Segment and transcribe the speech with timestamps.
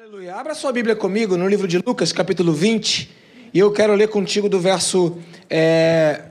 [0.00, 0.36] Aleluia.
[0.36, 3.10] Abra sua Bíblia comigo no livro de Lucas, capítulo 20,
[3.52, 5.18] e eu quero ler contigo do verso.
[5.50, 6.26] É...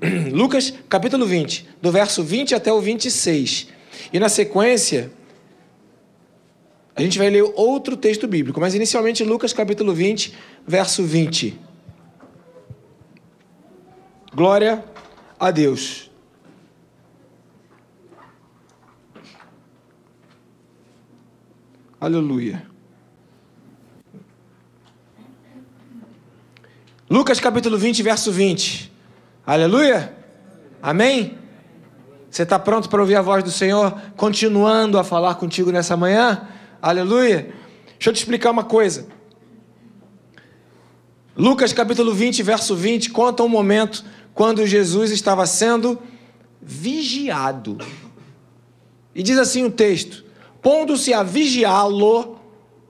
[0.30, 3.70] Lucas, capítulo 20, do verso 20 até o 26.
[4.12, 5.10] E na sequência,
[6.94, 10.32] a gente vai ler outro texto bíblico, mas inicialmente Lucas, capítulo 20,
[10.64, 11.58] verso 20.
[14.32, 14.84] Glória
[15.40, 16.08] a Deus.
[22.00, 22.77] Aleluia.
[27.10, 28.92] Lucas capítulo 20, verso 20.
[29.46, 30.14] Aleluia.
[30.82, 31.38] Amém?
[32.30, 36.46] Você está pronto para ouvir a voz do Senhor continuando a falar contigo nessa manhã?
[36.82, 37.54] Aleluia.
[37.94, 39.06] Deixa eu te explicar uma coisa.
[41.34, 44.04] Lucas capítulo 20, verso 20, conta um momento
[44.34, 45.98] quando Jesus estava sendo
[46.60, 47.78] vigiado.
[49.14, 50.26] E diz assim o texto:
[50.60, 52.38] Pondo-se a vigiá-lo,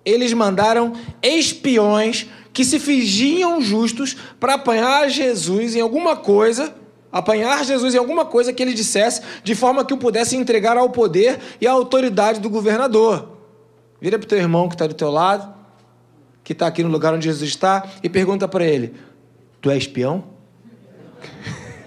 [0.05, 2.27] eles mandaram espiões
[2.59, 6.75] que se fingiam justos para apanhar Jesus em alguma coisa,
[7.13, 10.91] apanhar Jesus em alguma coisa que ele dissesse, de forma que o pudesse entregar ao
[10.91, 13.39] poder e à autoridade do governador.
[14.01, 15.55] Vira para o teu irmão que está do teu lado,
[16.43, 18.93] que está aqui no lugar onde Jesus está, e pergunta para ele:
[19.61, 20.25] Tu é espião?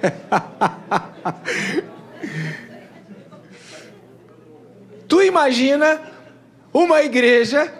[5.05, 5.99] tu imagina
[6.73, 7.73] uma igreja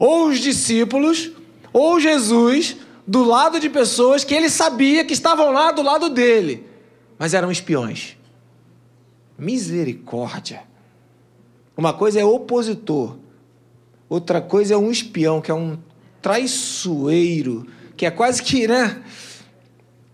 [0.00, 1.40] ou os discípulos
[1.72, 6.66] ou Jesus do lado de pessoas que ele sabia que estavam lá do lado dele,
[7.18, 8.16] mas eram espiões.
[9.38, 10.62] Misericórdia.
[11.76, 13.16] Uma coisa é opositor,
[14.08, 15.78] outra coisa é um espião, que é um
[16.20, 19.02] traiçoeiro, que é quase que, né?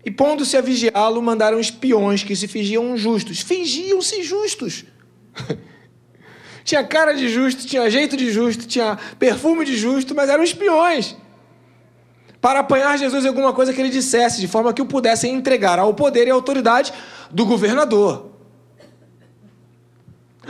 [0.03, 3.41] E pondo-se a vigiá-lo, mandaram espiões que se fingiam justos.
[3.41, 4.85] Fingiam-se justos.
[6.63, 11.15] tinha cara de justo, tinha jeito de justo, tinha perfume de justo, mas eram espiões
[12.41, 15.77] para apanhar Jesus em alguma coisa que ele dissesse, de forma que o pudessem entregar
[15.77, 16.93] ao poder e à autoridade
[17.29, 18.31] do governador.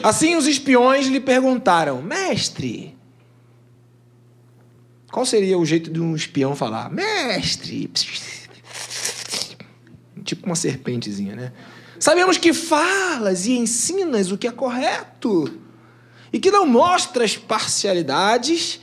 [0.04, 2.98] Assim os espiões lhe perguntaram: Mestre,
[5.12, 6.90] qual seria o jeito de um espião falar?
[6.92, 7.92] Mestre,
[10.24, 11.52] tipo uma serpentezinha, né?
[12.00, 15.60] Sabemos que falas e ensinas o que é correto
[16.32, 18.80] e que não mostras parcialidades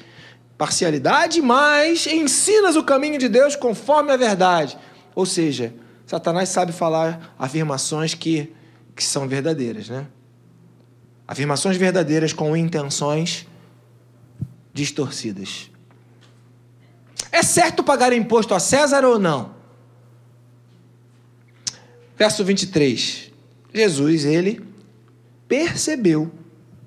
[0.57, 4.79] parcialidade, mas ensinas o caminho de Deus conforme a verdade.
[5.15, 5.75] Ou seja,
[6.07, 8.53] Satanás sabe falar afirmações que,
[8.95, 10.07] que são verdadeiras, né?
[11.27, 13.47] Afirmações verdadeiras com intenções
[14.73, 15.71] distorcidas.
[17.33, 19.57] É certo pagar imposto a César ou não?
[22.17, 23.33] Verso 23.
[23.75, 24.65] Jesus, ele
[25.47, 26.33] percebeu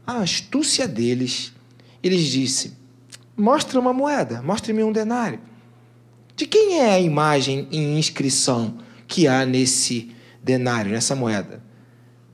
[0.07, 1.53] a astúcia deles
[2.01, 2.78] e lhes disse:
[3.39, 5.39] Mostra uma moeda, mostre-me um denário.
[6.35, 8.77] De quem é a imagem e inscrição
[9.07, 10.11] que há nesse
[10.43, 11.63] denário, nessa moeda?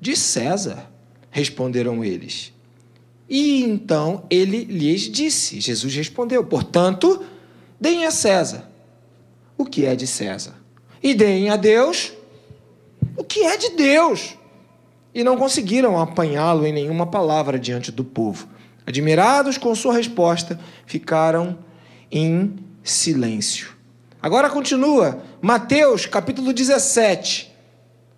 [0.01, 0.91] De César,
[1.29, 2.51] responderam eles.
[3.29, 7.23] E então ele lhes disse: Jesus respondeu, portanto,
[7.79, 8.67] deem a César
[9.55, 10.55] o que é de César,
[11.03, 12.13] e deem a Deus
[13.15, 14.35] o que é de Deus.
[15.13, 18.54] E não conseguiram apanhá-lo em nenhuma palavra diante do povo.
[18.85, 21.57] Admirados com sua resposta, ficaram
[22.11, 23.69] em silêncio.
[24.21, 27.53] Agora continua, Mateus capítulo 17.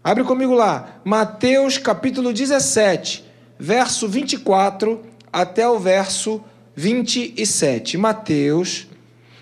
[0.04, 1.02] Abre comigo lá.
[1.04, 3.26] Mateus capítulo 17,
[3.60, 6.42] verso 24 até o verso
[6.76, 7.98] 27.
[7.98, 8.88] Mateus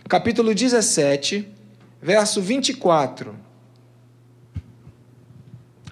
[0.09, 1.47] capítulo 17,
[2.01, 3.35] verso 24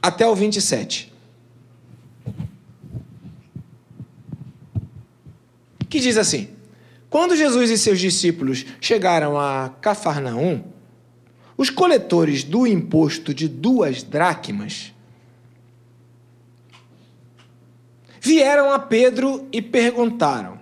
[0.01, 1.12] até o 27.
[5.93, 6.49] Que diz assim:
[7.07, 10.63] Quando Jesus e seus discípulos chegaram a Cafarnaum,
[11.55, 14.91] os coletores do imposto de duas dracmas
[18.19, 20.59] vieram a Pedro e perguntaram: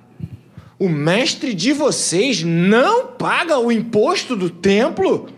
[0.77, 5.29] O mestre de vocês não paga o imposto do templo?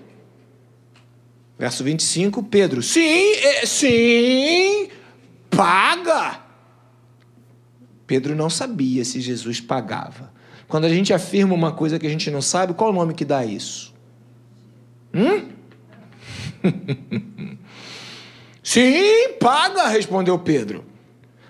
[1.60, 4.90] Verso 25, Pedro: Sim, é, sim,
[5.52, 6.43] paga.
[8.14, 10.32] Pedro não sabia se Jesus pagava.
[10.68, 13.26] Quando a gente afirma uma coisa que a gente não sabe, qual o nome que
[13.26, 13.92] dá isso?
[15.12, 15.50] Hum?
[18.62, 20.86] Sim, paga, respondeu Pedro.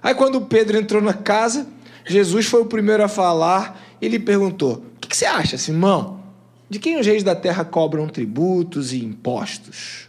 [0.01, 1.67] Aí quando Pedro entrou na casa,
[2.07, 6.23] Jesus foi o primeiro a falar e lhe perguntou: O que, você acha, Simão?
[6.69, 10.07] De quem os reis da terra cobram tributos e impostos?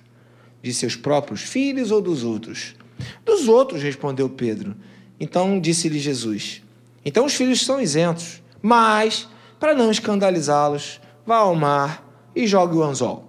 [0.62, 2.76] De seus próprios filhos ou dos outros?
[3.24, 4.76] Dos outros, respondeu Pedro.
[5.24, 6.60] Então disse-lhe Jesus:
[7.02, 9.26] Então os filhos são isentos, mas
[9.58, 12.06] para não escandalizá-los, vá ao mar
[12.36, 13.24] e jogue o anzol.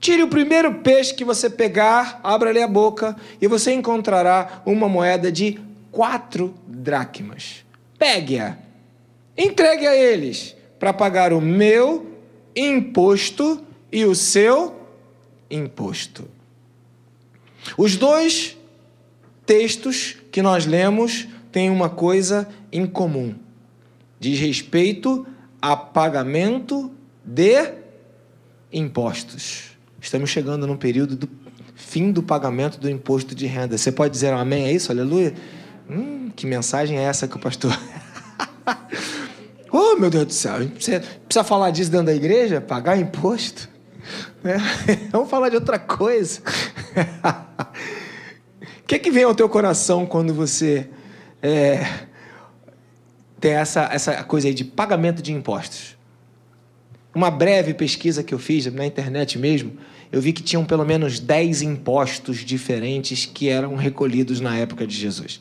[0.00, 4.88] Tire o primeiro peixe que você pegar, abra lhe a boca e você encontrará uma
[4.88, 5.60] moeda de
[5.92, 7.64] quatro dracmas.
[7.96, 8.58] Pegue-a,
[9.38, 12.10] entregue a eles para pagar o meu
[12.56, 14.74] imposto e o seu
[15.48, 16.28] imposto.
[17.78, 18.56] Os dois
[19.46, 23.34] textos que nós lemos têm uma coisa em comum:
[24.18, 25.26] diz respeito
[25.60, 26.90] a pagamento
[27.24, 27.72] de
[28.72, 29.70] impostos.
[30.00, 31.28] Estamos chegando no período do
[31.74, 33.76] fim do pagamento do imposto de renda.
[33.76, 34.92] Você pode dizer um amém a isso?
[34.92, 35.34] Aleluia?
[35.88, 37.76] Hum, que mensagem é essa que o pastor.
[39.72, 42.60] oh, meu Deus do céu, gente precisa, falar disso dentro da igreja?
[42.60, 43.68] Pagar imposto?
[44.42, 44.56] É,
[45.12, 46.40] vamos falar de outra coisa.
[48.90, 50.88] Que, que vem ao teu coração quando você
[51.40, 51.86] é,
[53.38, 55.96] tem essa, essa coisa aí de pagamento de impostos?
[57.14, 59.74] Uma breve pesquisa que eu fiz na internet mesmo,
[60.10, 64.96] eu vi que tinham pelo menos 10 impostos diferentes que eram recolhidos na época de
[64.96, 65.40] Jesus.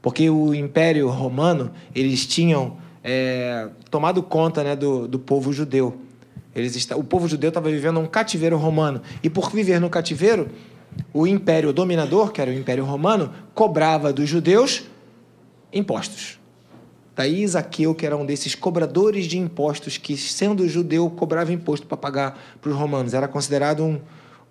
[0.00, 6.00] Porque o Império Romano, eles tinham é, tomado conta né, do, do povo judeu.
[6.56, 9.02] Eles, o povo judeu estava vivendo um cativeiro romano.
[9.22, 10.48] E por viver no cativeiro,
[11.12, 14.84] o império dominador, que era o Império Romano, cobrava dos judeus
[15.72, 16.38] impostos.
[17.16, 21.96] Daí Isaqueu, que era um desses cobradores de impostos, que sendo judeu cobrava imposto para
[21.96, 24.00] pagar para os romanos, era considerado um,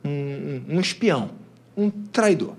[0.04, 1.30] um, um espião,
[1.78, 2.56] um traidor.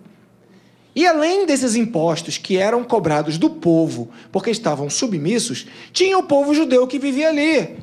[0.97, 6.55] E além desses impostos que eram cobrados do povo, porque estavam submissos, tinha o povo
[6.55, 7.77] judeu que vivia ali.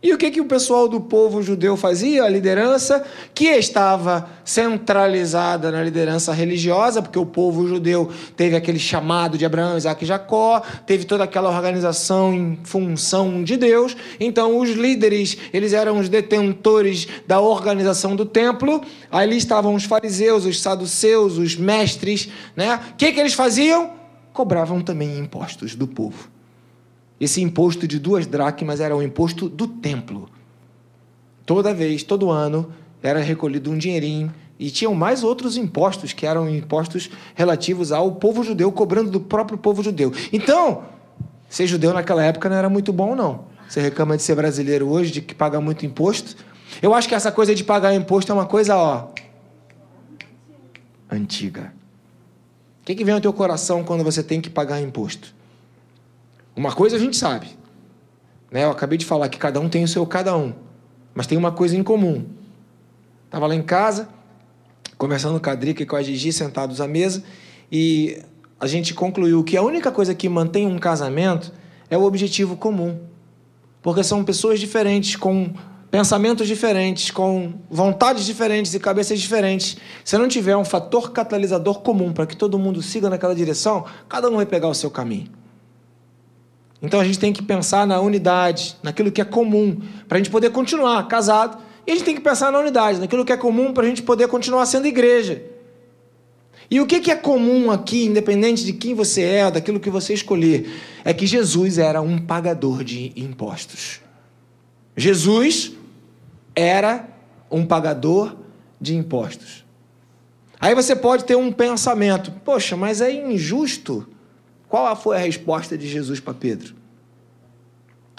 [0.00, 2.22] E o que, que o pessoal do povo judeu fazia?
[2.22, 3.04] A liderança,
[3.34, 9.76] que estava centralizada na liderança religiosa, porque o povo judeu teve aquele chamado de Abraão,
[9.76, 13.96] Isaac e Jacó, teve toda aquela organização em função de Deus.
[14.20, 18.80] Então, os líderes, eles eram os detentores da organização do templo.
[19.10, 22.28] Ali estavam os fariseus, os saduceus, os mestres.
[22.54, 22.78] Né?
[22.92, 23.90] O que, que eles faziam?
[24.32, 26.37] Cobravam também impostos do povo.
[27.20, 30.28] Esse imposto de duas dracmas era o imposto do templo.
[31.44, 32.72] Toda vez, todo ano,
[33.02, 38.42] era recolhido um dinheirinho e tinham mais outros impostos, que eram impostos relativos ao povo
[38.42, 40.12] judeu, cobrando do próprio povo judeu.
[40.32, 40.82] Então,
[41.48, 43.44] ser judeu naquela época não era muito bom, não.
[43.68, 46.36] Você reclama de ser brasileiro hoje, de que paga muito imposto.
[46.82, 49.08] Eu acho que essa coisa de pagar imposto é uma coisa, ó,
[51.10, 51.72] antiga.
[52.82, 55.34] O que, que vem ao teu coração quando você tem que pagar imposto?
[56.58, 57.46] Uma coisa a gente sabe.
[58.50, 58.64] Né?
[58.64, 60.52] Eu acabei de falar que cada um tem o seu cada um.
[61.14, 62.26] Mas tem uma coisa em comum.
[63.26, 64.08] Estava lá em casa,
[64.96, 67.22] conversando com a Drica e com a Gigi, sentados à mesa,
[67.70, 68.20] e
[68.58, 71.52] a gente concluiu que a única coisa que mantém um casamento
[71.88, 72.98] é o objetivo comum.
[73.80, 75.52] Porque são pessoas diferentes, com
[75.92, 79.76] pensamentos diferentes, com vontades diferentes e cabeças diferentes.
[80.04, 84.28] Se não tiver um fator catalisador comum para que todo mundo siga naquela direção, cada
[84.28, 85.37] um vai pegar o seu caminho.
[86.80, 90.30] Então a gente tem que pensar na unidade, naquilo que é comum, para a gente
[90.30, 91.58] poder continuar casado.
[91.86, 94.02] E a gente tem que pensar na unidade, naquilo que é comum, para a gente
[94.02, 95.42] poder continuar sendo igreja.
[96.70, 100.70] E o que é comum aqui, independente de quem você é, daquilo que você escolher,
[101.02, 104.00] é que Jesus era um pagador de impostos.
[104.94, 105.72] Jesus
[106.54, 107.08] era
[107.50, 108.36] um pagador
[108.78, 109.64] de impostos.
[110.60, 114.06] Aí você pode ter um pensamento: poxa, mas é injusto
[114.68, 116.74] qual foi a resposta de Jesus para Pedro?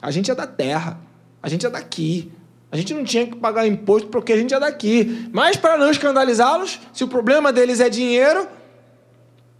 [0.01, 1.00] A gente é da terra,
[1.41, 2.32] a gente é daqui.
[2.72, 5.27] A gente não tinha que pagar imposto porque a gente é daqui.
[5.34, 8.48] Mas para não escandalizá-los, se o problema deles é dinheiro,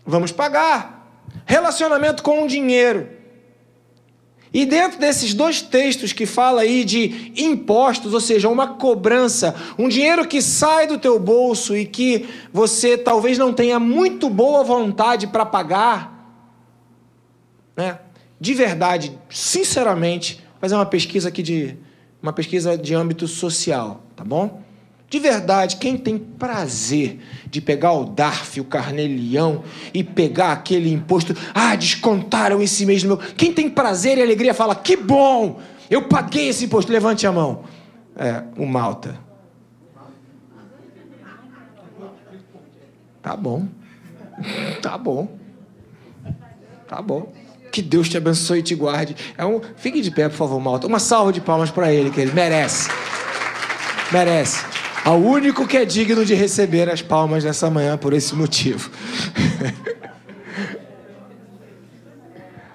[0.06, 1.24] vamos pagar.
[1.46, 3.10] Relacionamento com o dinheiro.
[4.52, 9.88] E dentro desses dois textos que fala aí de impostos, ou seja, uma cobrança, um
[9.88, 15.28] dinheiro que sai do teu bolso e que você talvez não tenha muito boa vontade
[15.28, 16.19] para pagar,
[17.80, 17.98] né?
[18.38, 21.78] De verdade, sinceramente, fazer uma pesquisa aqui de
[22.22, 24.62] uma pesquisa de âmbito social, tá bom?
[25.10, 31.34] De verdade, quem tem prazer de pegar o DARF, o carnelião e pegar aquele imposto,
[31.54, 33.16] ah, descontaram esse mês meu.
[33.16, 37.64] Quem tem prazer e alegria fala, que bom, eu paguei esse imposto, levante a mão.
[38.18, 39.18] É, o Malta.
[43.22, 43.68] Tá bom.
[44.82, 45.28] Tá bom.
[46.88, 47.32] Tá bom.
[47.72, 49.16] Que Deus te abençoe e te guarde.
[49.38, 49.62] É um...
[49.76, 50.88] Fique de pé, por favor, Malta.
[50.88, 52.90] Uma salva de palmas para ele, que ele merece.
[54.12, 54.66] Merece.
[55.04, 58.90] Ao único que é digno de receber as palmas nessa manhã por esse motivo.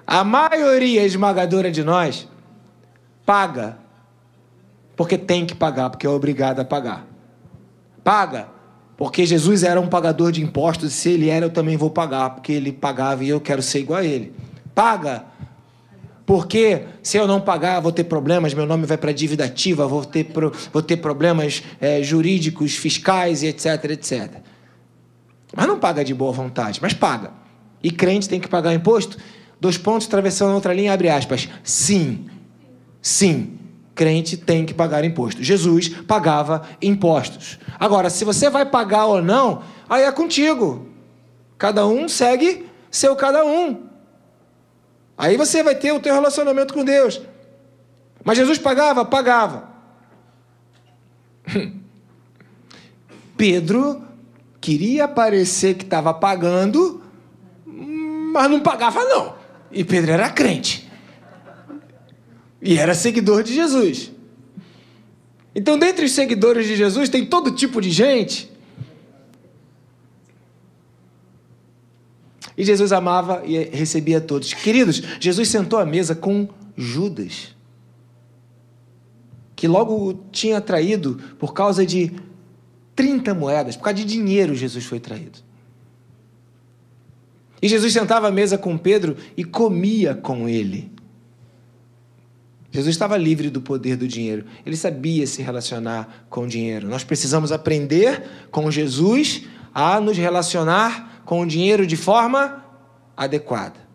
[0.07, 2.27] A maioria esmagadora de nós
[3.25, 3.79] paga
[4.95, 7.05] porque tem que pagar, porque é obrigado a pagar.
[8.03, 8.47] Paga
[8.97, 12.53] porque Jesus era um pagador de impostos se ele era, eu também vou pagar, porque
[12.53, 14.33] ele pagava e eu quero ser igual a ele.
[14.75, 15.25] Paga
[16.25, 20.03] porque se eu não pagar, vou ter problemas, meu nome vai para dívida ativa, vou
[20.03, 24.31] ter, pro, vou ter problemas é, jurídicos, fiscais e etc, etc.
[25.55, 27.31] Mas não paga de boa vontade, mas paga.
[27.83, 29.17] E crente tem que pagar imposto?
[29.61, 31.47] Dois pontos, atravessando a outra linha, abre aspas.
[31.63, 32.25] Sim,
[32.99, 33.59] sim,
[33.93, 35.43] crente tem que pagar imposto.
[35.43, 37.59] Jesus pagava impostos.
[37.79, 40.87] Agora, se você vai pagar ou não, aí é contigo.
[41.55, 43.84] Cada um segue seu cada um.
[45.17, 47.21] Aí você vai ter o teu relacionamento com Deus.
[48.23, 49.05] Mas Jesus pagava?
[49.05, 49.69] Pagava.
[53.37, 54.03] Pedro
[54.59, 57.01] queria parecer que estava pagando,
[57.65, 59.35] mas não pagava não.
[59.71, 60.89] E Pedro era crente.
[62.61, 64.11] E era seguidor de Jesus.
[65.53, 68.51] Então, dentre os seguidores de Jesus, tem todo tipo de gente.
[72.57, 74.53] E Jesus amava e recebia todos.
[74.53, 76.47] Queridos, Jesus sentou à mesa com
[76.77, 77.55] Judas,
[79.55, 82.11] que logo tinha traído por causa de
[82.95, 85.39] 30 moedas, por causa de dinheiro, Jesus foi traído.
[87.61, 90.91] E Jesus sentava à mesa com Pedro e comia com ele.
[92.71, 94.45] Jesus estava livre do poder do dinheiro.
[94.65, 96.89] Ele sabia se relacionar com o dinheiro.
[96.89, 98.21] Nós precisamos aprender
[98.51, 99.43] com Jesus
[99.73, 102.63] a nos relacionar com o dinheiro de forma
[103.17, 103.85] adequada.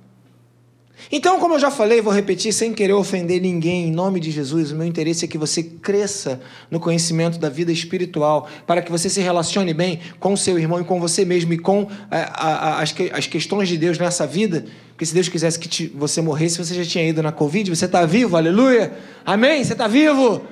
[1.11, 4.71] Então, como eu já falei, vou repetir sem querer ofender ninguém, em nome de Jesus,
[4.71, 9.09] o meu interesse é que você cresça no conhecimento da vida espiritual, para que você
[9.09, 12.77] se relacione bem com o seu irmão e com você mesmo e com é, a,
[12.77, 14.67] a, as, que, as questões de Deus nessa vida.
[14.91, 17.87] Porque se Deus quisesse que te, você morresse, você já tinha ido na Covid, você
[17.87, 18.93] está vivo, aleluia,
[19.25, 19.65] amém?
[19.65, 20.43] Você está vivo?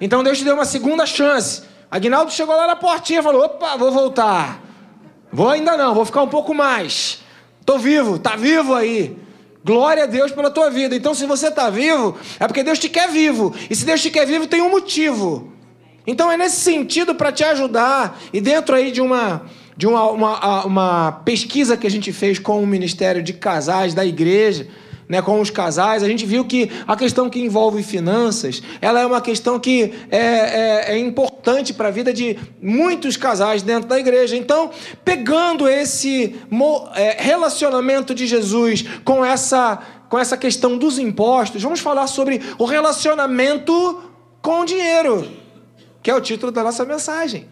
[0.00, 1.62] Então Deus te deu uma segunda chance.
[1.90, 4.65] Aguinaldo chegou lá na portinha e falou: opa, vou voltar.
[5.32, 7.22] Vou ainda não, vou ficar um pouco mais.
[7.60, 9.16] Estou vivo, está vivo aí.
[9.64, 10.94] Glória a Deus pela tua vida.
[10.94, 13.52] Então, se você está vivo, é porque Deus te quer vivo.
[13.68, 15.52] E se Deus te quer vivo, tem um motivo.
[16.06, 18.20] Então, é nesse sentido para te ajudar.
[18.32, 19.42] E dentro aí de uma
[19.76, 24.06] de uma, uma, uma pesquisa que a gente fez com o Ministério de Casais da
[24.06, 24.66] igreja,
[25.08, 29.06] né, com os casais, a gente viu que a questão que envolve finanças, ela é
[29.06, 33.98] uma questão que é, é, é importante para a vida de muitos casais dentro da
[33.98, 34.36] igreja.
[34.36, 34.70] Então,
[35.04, 36.36] pegando esse
[36.94, 42.64] é, relacionamento de Jesus com essa, com essa questão dos impostos, vamos falar sobre o
[42.64, 44.02] relacionamento
[44.42, 45.30] com o dinheiro,
[46.02, 47.48] que é o título da nossa mensagem.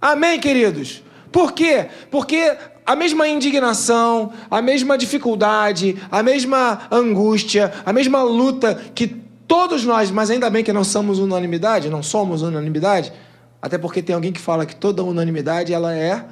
[0.00, 1.02] Amém, queridos?
[1.32, 1.88] Por quê?
[2.10, 9.06] Porque a mesma indignação, a mesma dificuldade, a mesma angústia, a mesma luta que
[9.48, 13.12] todos nós, mas ainda bem que não somos unanimidade, não somos unanimidade,
[13.60, 16.24] até porque tem alguém que fala que toda unanimidade ela é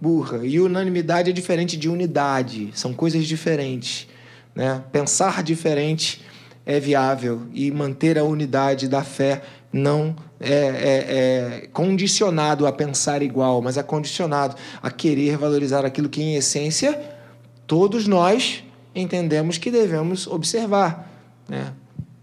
[0.00, 0.40] burra.
[0.44, 4.08] E unanimidade é diferente de unidade, são coisas diferentes.
[4.54, 4.82] Né?
[4.90, 6.24] Pensar diferente
[6.64, 9.42] é viável e manter a unidade da fé
[9.76, 16.08] não é, é, é, condicionado a pensar igual, mas é condicionado a querer valorizar aquilo
[16.08, 16.98] que, em essência,
[17.66, 18.64] todos nós
[18.94, 21.10] entendemos que devemos observar.
[21.48, 21.72] Né?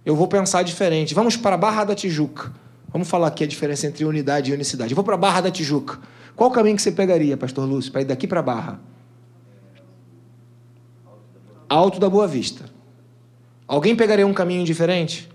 [0.05, 1.13] Eu vou pensar diferente.
[1.13, 2.51] Vamos para a Barra da Tijuca.
[2.91, 4.91] Vamos falar aqui a diferença entre unidade e unicidade.
[4.91, 6.00] Eu vou para a Barra da Tijuca.
[6.36, 8.79] Qual o caminho que você pegaria, Pastor Lúcio, para ir daqui para a Barra?
[11.69, 12.65] Alto da Boa Vista.
[13.67, 15.33] Alguém pegaria um caminho diferente?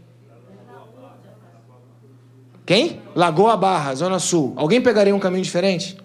[2.68, 3.00] Quem?
[3.14, 4.52] Lagoa Barra, Zona Sul.
[4.54, 5.96] Alguém pegaria um caminho diferente?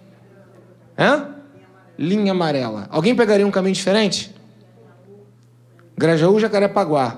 [0.97, 1.35] Hã?
[1.99, 2.87] Linha amarela.
[2.89, 4.33] Alguém pegaria um caminho diferente?
[5.97, 7.17] Grajaú, Jacarepaguá.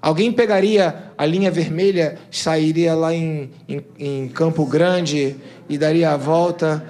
[0.00, 5.34] Alguém pegaria a linha vermelha, sairia lá em, em, em Campo Grande
[5.68, 6.86] e daria a volta?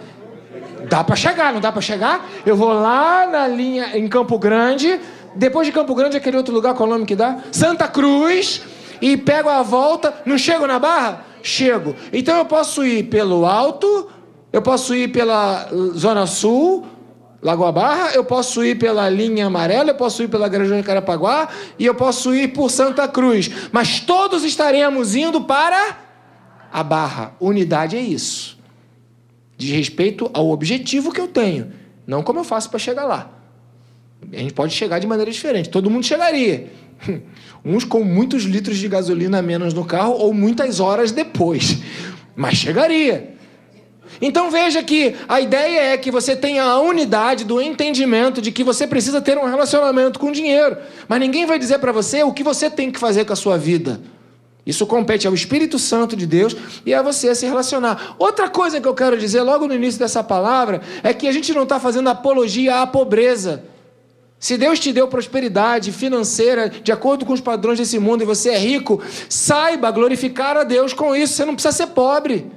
[0.86, 2.28] Dá para chegar, não dá para chegar?
[2.44, 5.00] Eu vou lá na linha em Campo Grande,
[5.34, 7.38] depois de Campo Grande, aquele outro lugar, qual é o nome que dá?
[7.50, 8.60] Santa Cruz,
[9.00, 11.29] e pego a volta, não chego na barra?
[11.42, 11.94] Chego.
[12.12, 14.08] Então eu posso ir pelo alto,
[14.52, 16.86] eu posso ir pela Zona Sul,
[17.42, 21.48] Lagoa Barra, eu posso ir pela linha amarela, eu posso ir pela Granja de Carapaguá
[21.78, 23.50] e eu posso ir por Santa Cruz.
[23.72, 25.98] Mas todos estaremos indo para
[26.70, 27.34] a Barra.
[27.40, 28.58] Unidade é isso.
[29.56, 31.72] De respeito ao objetivo que eu tenho,
[32.06, 33.30] não como eu faço para chegar lá.
[34.32, 35.70] A gente pode chegar de maneira diferente.
[35.70, 36.70] Todo mundo chegaria.
[37.64, 41.78] Uns com muitos litros de gasolina a menos no carro ou muitas horas depois.
[42.34, 43.34] Mas chegaria.
[44.20, 48.64] Então veja que a ideia é que você tenha a unidade do entendimento de que
[48.64, 50.76] você precisa ter um relacionamento com dinheiro,
[51.08, 53.56] mas ninguém vai dizer para você o que você tem que fazer com a sua
[53.56, 54.00] vida.
[54.66, 56.54] Isso compete ao Espírito Santo de Deus
[56.84, 58.14] e a você se relacionar.
[58.18, 61.52] Outra coisa que eu quero dizer logo no início dessa palavra é que a gente
[61.54, 63.64] não está fazendo apologia à pobreza.
[64.40, 68.48] Se Deus te deu prosperidade financeira de acordo com os padrões desse mundo e você
[68.48, 71.34] é rico, saiba glorificar a Deus com isso.
[71.34, 72.50] Você não precisa ser pobre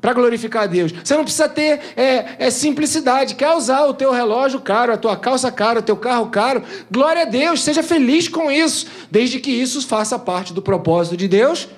[0.00, 0.90] para glorificar a Deus.
[0.90, 3.34] Você não precisa ter é, é, simplicidade.
[3.34, 6.62] Quer usar o teu relógio caro, a tua calça cara, o teu carro caro?
[6.90, 11.28] Glória a Deus, seja feliz com isso, desde que isso faça parte do propósito de
[11.28, 11.68] Deus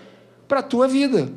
[0.47, 1.29] para a tua vida.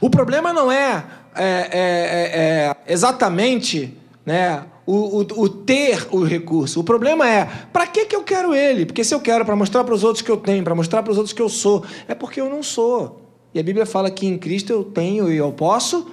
[0.00, 1.04] O problema não é,
[1.36, 6.80] é, é, é, é exatamente né, o, o, o, ter o recurso.
[6.80, 8.86] O problema é, para que, que eu quero ele?
[8.86, 11.10] Porque se eu quero para mostrar para os outros que eu tenho, para mostrar para
[11.10, 13.20] os outros que eu sou, é porque eu não sou.
[13.54, 16.10] E a Bíblia fala que em Cristo eu tenho e eu posso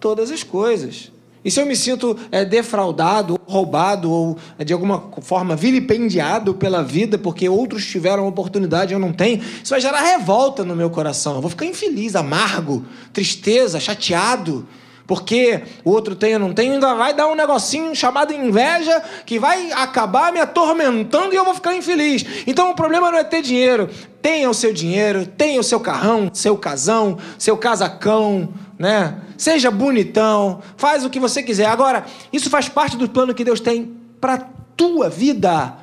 [0.00, 1.12] todas as coisas.
[1.44, 6.82] E se eu me sinto é, defraudado, roubado ou é, de alguma forma vilipendiado pela
[6.82, 10.90] vida porque outros tiveram oportunidade e eu não tenho, isso vai gerar revolta no meu
[10.90, 11.36] coração.
[11.36, 14.66] Eu vou ficar infeliz, amargo, tristeza, chateado
[15.08, 19.38] porque o outro tem ou não tem, ainda vai dar um negocinho chamado inveja que
[19.38, 22.26] vai acabar me atormentando e eu vou ficar infeliz.
[22.46, 23.88] Então o problema não é ter dinheiro.
[24.20, 29.18] Tenha o seu dinheiro, tenha o seu carrão, seu casão, seu casacão, né?
[29.38, 31.68] Seja bonitão, faz o que você quiser.
[31.68, 34.46] Agora, isso faz parte do plano que Deus tem para
[34.76, 35.74] tua vida.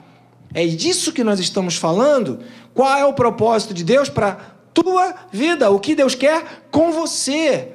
[0.54, 2.42] É disso que nós estamos falando.
[2.76, 4.38] Qual é o propósito de Deus para
[4.72, 5.72] tua vida?
[5.72, 7.75] O que Deus quer com você?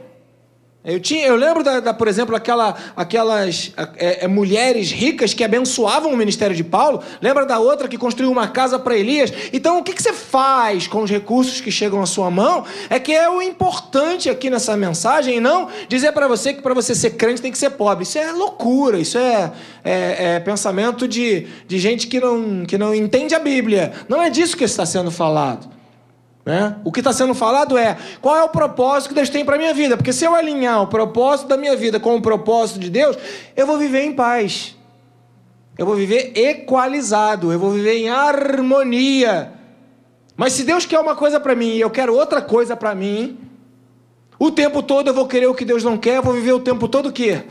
[0.82, 5.44] Eu, tinha, eu lembro, da, da por exemplo, aquela, aquelas é, é, mulheres ricas que
[5.44, 7.02] abençoavam o ministério de Paulo.
[7.20, 9.30] Lembra da outra que construiu uma casa para Elias?
[9.52, 12.64] Então, o que, que você faz com os recursos que chegam à sua mão?
[12.88, 16.94] É que é o importante aqui nessa mensagem, não dizer para você que para você
[16.94, 18.04] ser crente tem que ser pobre.
[18.04, 19.52] Isso é loucura, isso é,
[19.84, 23.92] é, é pensamento de, de gente que não, que não entende a Bíblia.
[24.08, 25.79] Não é disso que está sendo falado.
[26.44, 26.76] Né?
[26.84, 29.58] O que está sendo falado é qual é o propósito que Deus tem para a
[29.58, 29.96] minha vida.
[29.96, 33.16] Porque se eu alinhar o propósito da minha vida com o propósito de Deus,
[33.56, 34.76] eu vou viver em paz.
[35.76, 37.52] Eu vou viver equalizado.
[37.52, 39.52] Eu vou viver em harmonia.
[40.36, 43.38] Mas se Deus quer uma coisa para mim e eu quero outra coisa para mim,
[44.38, 46.60] o tempo todo eu vou querer o que Deus não quer, eu vou viver o
[46.60, 47.44] tempo todo o quê?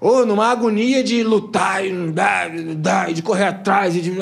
[0.00, 4.12] Ou numa agonia de lutar e de correr atrás e, de,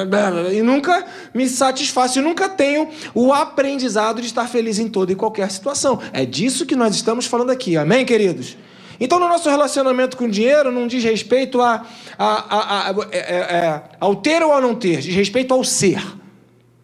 [0.52, 5.16] e nunca me satisfaço, e nunca tenho o aprendizado de estar feliz em toda e
[5.16, 6.00] qualquer situação.
[6.12, 8.56] É disso que nós estamos falando aqui, amém, queridos?
[9.00, 11.84] Então, no nosso relacionamento com o dinheiro, não diz respeito a,
[12.16, 15.64] a, a, a é, é, é, ao ter ou ao não ter, diz respeito ao
[15.64, 16.00] ser.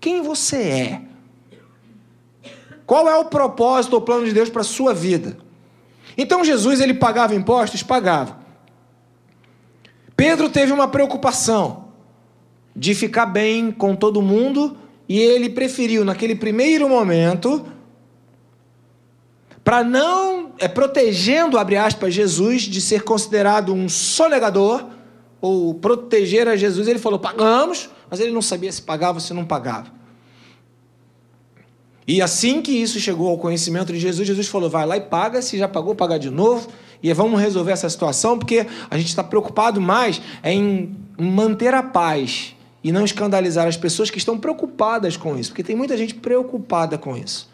[0.00, 1.00] Quem você é?
[2.84, 5.36] Qual é o propósito ou plano de Deus para a sua vida?
[6.18, 7.84] Então, Jesus, ele pagava impostos?
[7.84, 8.40] Pagava.
[10.20, 11.84] Pedro teve uma preocupação
[12.76, 14.76] de ficar bem com todo mundo
[15.08, 17.64] e ele preferiu, naquele primeiro momento,
[19.64, 24.90] para não, é, protegendo, abre aspas, Jesus de ser considerado um sonegador,
[25.40, 29.32] ou proteger a Jesus, ele falou: pagamos, mas ele não sabia se pagava ou se
[29.32, 29.90] não pagava.
[32.06, 35.40] E assim que isso chegou ao conhecimento de Jesus, Jesus falou: vai lá e paga,
[35.40, 36.68] se já pagou, pagar de novo
[37.02, 42.54] e vamos resolver essa situação, porque a gente está preocupado mais em manter a paz
[42.82, 46.96] e não escandalizar as pessoas que estão preocupadas com isso, porque tem muita gente preocupada
[46.96, 47.48] com isso.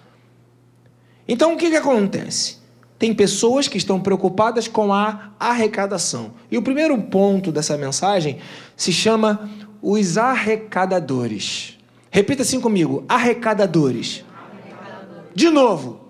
[1.29, 2.59] Então o que, que acontece?
[2.99, 6.33] Tem pessoas que estão preocupadas com a arrecadação.
[6.51, 8.39] E o primeiro ponto dessa mensagem
[8.75, 9.51] se chama
[9.83, 11.77] os arrecadadores.
[12.11, 14.25] Repita assim comigo: arrecadadores.
[14.35, 15.31] arrecadadores.
[15.35, 16.06] De novo,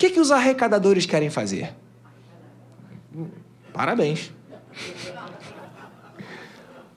[0.00, 1.74] que, que os arrecadadores querem fazer?
[3.70, 4.32] Parabéns.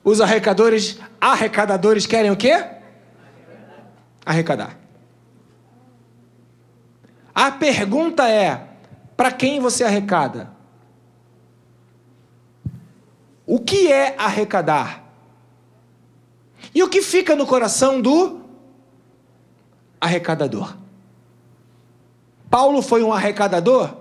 [0.02, 2.66] Os arrecadadores, arrecadadores querem o quê?
[4.26, 4.80] Arrecadar.
[7.36, 8.70] A pergunta é:
[9.18, 10.54] para quem você arrecada?
[13.46, 15.04] O que é arrecadar?
[16.74, 18.46] E o que fica no coração do
[20.00, 20.83] arrecadador?
[22.54, 23.96] Paulo foi um arrecadador?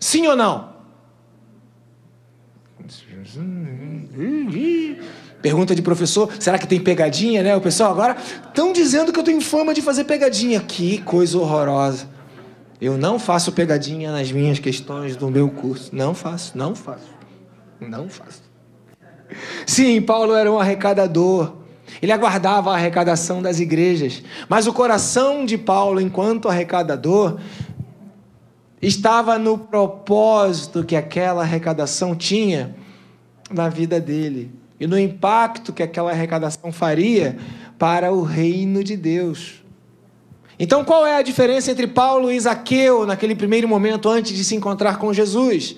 [0.00, 0.70] Sim ou não?
[5.42, 7.54] Pergunta de professor, será que tem pegadinha, né?
[7.54, 10.60] O pessoal agora estão dizendo que eu tenho fama de fazer pegadinha.
[10.60, 12.08] Que coisa horrorosa.
[12.80, 15.94] Eu não faço pegadinha nas minhas questões do meu curso.
[15.94, 17.10] Não faço, não faço.
[17.78, 18.40] Não faço.
[19.66, 21.52] Sim, Paulo era um arrecadador.
[22.00, 24.22] Ele aguardava a arrecadação das igrejas.
[24.48, 27.38] Mas o coração de Paulo, enquanto arrecadador,
[28.80, 32.74] estava no propósito que aquela arrecadação tinha
[33.50, 37.36] na vida dele e no impacto que aquela arrecadação faria
[37.78, 39.62] para o reino de Deus.
[40.58, 44.56] Então, qual é a diferença entre Paulo e Zaqueu naquele primeiro momento antes de se
[44.56, 45.76] encontrar com Jesus?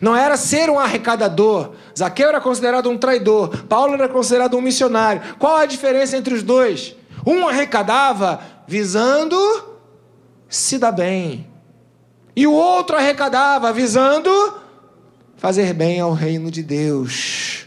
[0.00, 1.72] Não era ser um arrecadador.
[1.96, 3.64] Zaqueu era considerado um traidor.
[3.64, 5.22] Paulo era considerado um missionário.
[5.38, 6.94] Qual a diferença entre os dois?
[7.26, 9.36] Um arrecadava visando
[10.48, 11.46] se dar bem.
[12.34, 14.30] E o outro arrecadava visando
[15.36, 17.61] fazer bem ao reino de Deus.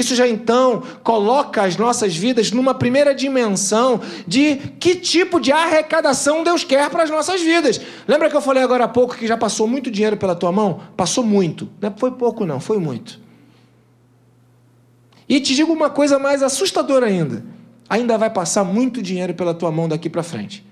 [0.00, 6.42] Isso já então coloca as nossas vidas numa primeira dimensão de que tipo de arrecadação
[6.42, 7.78] Deus quer para as nossas vidas.
[8.08, 10.80] Lembra que eu falei agora há pouco que já passou muito dinheiro pela tua mão?
[10.96, 11.68] Passou muito.
[11.78, 13.20] Não foi pouco, não, foi muito.
[15.28, 17.44] E te digo uma coisa mais assustadora ainda:
[17.86, 20.66] ainda vai passar muito dinheiro pela tua mão daqui para frente.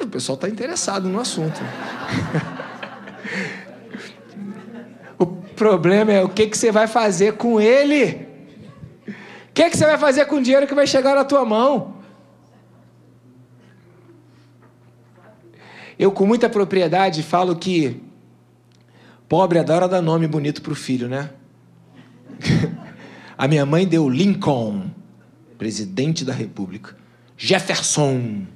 [0.00, 1.60] O pessoal está interessado no assunto.
[5.58, 8.26] problema é o que, que você vai fazer com ele.
[9.06, 11.96] O que, que você vai fazer com o dinheiro que vai chegar na tua mão?
[15.98, 18.00] Eu, com muita propriedade, falo que
[19.28, 21.30] pobre adora dar nome bonito para o filho, né?
[23.36, 24.90] A minha mãe deu Lincoln,
[25.58, 26.96] presidente da República.
[27.36, 28.46] Jefferson,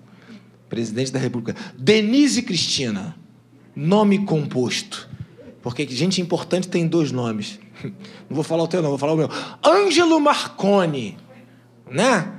[0.68, 1.60] presidente da República.
[1.76, 3.16] Denise Cristina,
[3.74, 5.08] nome composto.
[5.62, 7.60] Porque gente importante tem dois nomes.
[8.28, 9.28] Não vou falar o teu, não, vou falar o meu.
[9.64, 11.16] Ângelo Marconi.
[11.88, 12.32] Né?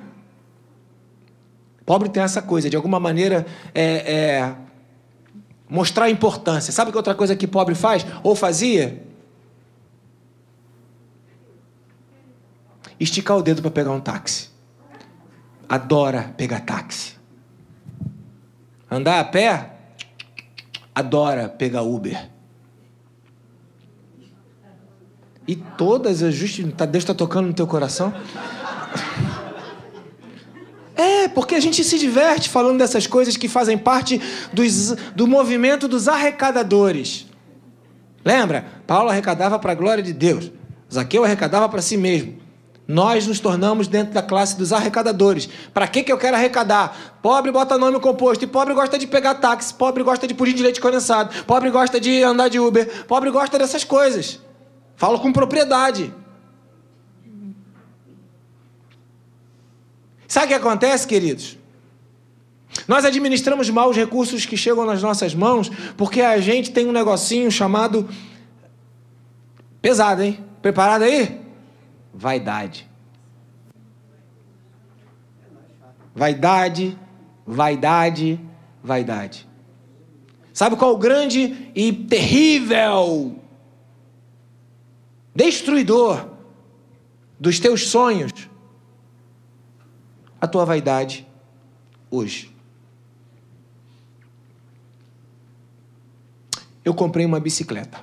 [1.86, 4.56] Pobre tem essa coisa, de alguma maneira, é, é,
[5.70, 6.72] mostrar importância.
[6.72, 8.06] Sabe que outra coisa que pobre faz?
[8.24, 9.04] Ou fazia?
[13.00, 14.50] Esticar o dedo para pegar um táxi.
[15.68, 17.16] Adora pegar táxi.
[18.90, 19.72] Andar a pé?
[20.96, 22.33] Adora pegar Uber.
[25.48, 26.78] E todas as justificativas.
[26.78, 28.14] Tá, Deus está tocando no teu coração?
[30.96, 34.22] É, porque a gente se diverte falando dessas coisas que fazem parte
[34.54, 37.26] dos, do movimento dos arrecadadores.
[38.24, 38.66] Lembra?
[38.88, 40.52] Paulo arrecadava para a glória de Deus.
[40.94, 42.42] Zaqueu arrecadava para si mesmo.
[42.88, 45.50] Nós nos tornamos dentro da classe dos arrecadadores.
[45.74, 47.18] Para que, que eu quero arrecadar?
[47.22, 48.44] Pobre bota nome composto.
[48.44, 49.74] E pobre gosta de pegar táxi.
[49.74, 51.44] Pobre gosta de pudim de leite condensado.
[51.46, 53.06] Pobre gosta de andar de Uber.
[53.06, 54.40] Pobre gosta dessas coisas.
[54.96, 56.14] Falo com propriedade.
[60.28, 61.58] Sabe o que acontece, queridos?
[62.88, 66.92] Nós administramos mal os recursos que chegam nas nossas mãos porque a gente tem um
[66.92, 68.10] negocinho chamado.
[69.82, 70.44] Pesado, hein?
[70.62, 71.40] Preparado aí?
[72.14, 72.90] Vaidade.
[76.16, 76.98] Vaidade,
[77.46, 78.40] vaidade,
[78.84, 79.48] vaidade.
[80.54, 83.36] Sabe qual o grande e terrível
[85.36, 86.30] destruidor
[87.39, 88.32] dos teus sonhos,
[90.39, 91.28] a tua vaidade
[92.10, 92.54] hoje.
[96.86, 98.02] Eu comprei uma bicicleta.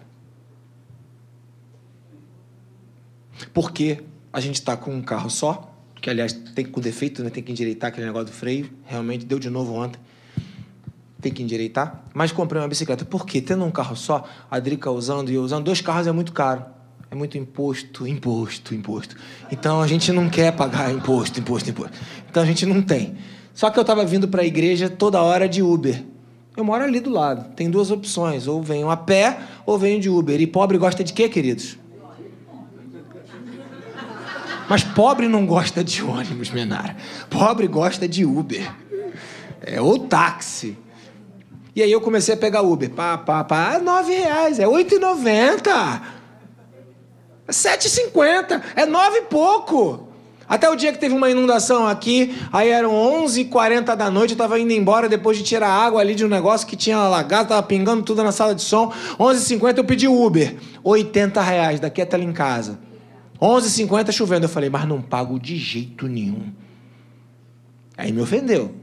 [3.52, 7.30] Porque a gente está com um carro só, que aliás tem com defeito, né?
[7.30, 8.70] tem que endireitar aquele negócio do freio.
[8.86, 10.00] Realmente deu de novo ontem.
[11.20, 12.04] Tem que endireitar.
[12.14, 13.04] Mas comprei uma bicicleta.
[13.04, 13.42] Por quê?
[13.42, 16.79] Tendo um carro só, a Drica usando e eu usando, dois carros é muito caro
[17.10, 19.16] é muito imposto, imposto, imposto.
[19.50, 21.98] Então a gente não quer pagar imposto, imposto, imposto.
[22.30, 23.16] Então a gente não tem.
[23.52, 26.04] Só que eu estava vindo para a igreja toda hora de Uber.
[26.56, 27.52] Eu moro ali do lado.
[27.54, 30.40] Tem duas opções: ou venho a pé ou venho de Uber.
[30.40, 31.76] E pobre gosta de quê, queridos?
[34.68, 36.96] Mas pobre não gosta de ônibus, Menara.
[37.28, 38.72] Pobre gosta de Uber.
[39.62, 40.78] É, ou táxi.
[41.74, 42.88] E aí eu comecei a pegar Uber.
[42.90, 43.80] Pá, pá, pá.
[43.80, 44.60] Nove reais.
[44.60, 46.19] É oito e noventa.
[47.50, 50.08] 7,50, é nove e pouco.
[50.48, 54.58] Até o dia que teve uma inundação aqui, aí eram 11h40 da noite, eu estava
[54.58, 58.02] indo embora depois de tirar água ali de um negócio que tinha alagado, estava pingando
[58.02, 58.92] tudo na sala de som.
[59.16, 62.80] 11h50 eu pedi Uber, 80 reais, daqui até lá em casa.
[63.40, 66.52] 11h50 chovendo, eu falei, mas não pago de jeito nenhum.
[67.96, 68.74] Aí me ofendeu.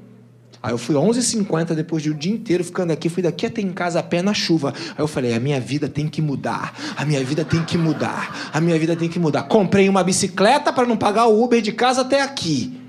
[0.68, 3.62] Aí eu fui 11h50, depois de o um dia inteiro ficando aqui, fui daqui até
[3.62, 4.74] em casa a pé na chuva.
[4.90, 8.50] Aí eu falei, a minha vida tem que mudar, a minha vida tem que mudar,
[8.52, 9.44] a minha vida tem que mudar.
[9.44, 12.82] Comprei uma bicicleta para não pagar o Uber de casa até aqui.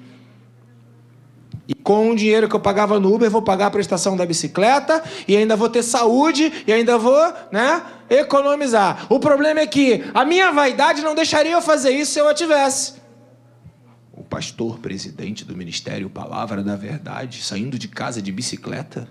[1.68, 5.00] E com o dinheiro que eu pagava no Uber, vou pagar a prestação da bicicleta
[5.28, 9.06] e ainda vou ter saúde e ainda vou, né, economizar.
[9.08, 12.34] O problema é que a minha vaidade não deixaria eu fazer isso se eu a
[12.34, 12.97] tivesse
[14.28, 19.08] pastor presidente do ministério Palavra da Verdade, saindo de casa de bicicleta?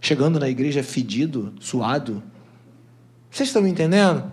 [0.00, 2.22] chegando na igreja fedido, suado.
[3.30, 4.24] Vocês estão me entendendo?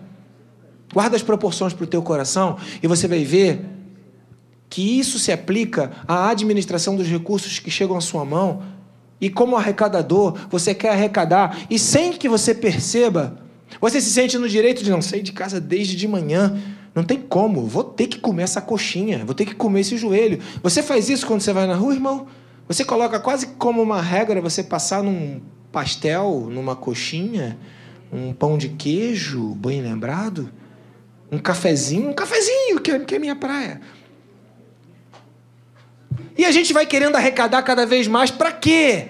[0.92, 3.64] Guarda as proporções para o teu coração e você vai ver
[4.70, 8.62] que isso se aplica à administração dos recursos que chegam à sua mão.
[9.20, 13.38] E como arrecadador, você quer arrecadar e sem que você perceba,
[13.80, 16.58] você se sente no direito de não sair de casa desde de manhã.
[16.94, 20.40] Não tem como, vou ter que comer essa coxinha, vou ter que comer esse joelho.
[20.62, 22.26] Você faz isso quando você vai na rua, irmão?
[22.66, 27.58] Você coloca quase como uma regra você passar num pastel, numa coxinha,
[28.12, 30.50] um pão de queijo, bem lembrado,
[31.30, 33.80] um cafezinho, um cafezinho, que é, é minha praia.
[36.36, 39.08] E a gente vai querendo arrecadar cada vez mais para quê?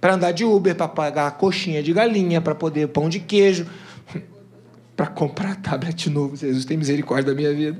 [0.00, 3.66] Para andar de Uber, para pagar coxinha de galinha, para poder pão de queijo,
[4.96, 6.34] para comprar tablet novo.
[6.34, 7.78] Jesus tem misericórdia da minha vida.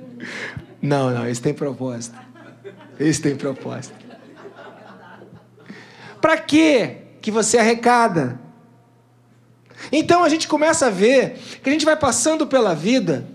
[0.82, 2.16] Não, não, esse tem propósito.
[3.00, 3.94] Esse tem propósito.
[6.20, 8.38] Para quê que você arrecada?
[9.90, 13.26] Então a gente começa a ver que a gente vai passando pela vida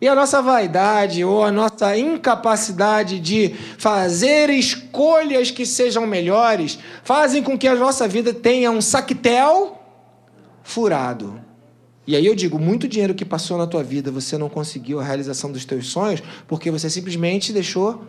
[0.00, 7.42] e a nossa vaidade ou a nossa incapacidade de fazer escolhas que sejam melhores fazem
[7.42, 9.82] com que a nossa vida tenha um saquetel
[10.62, 11.47] furado.
[12.08, 15.04] E aí eu digo, muito dinheiro que passou na tua vida, você não conseguiu a
[15.04, 18.02] realização dos teus sonhos porque você simplesmente deixou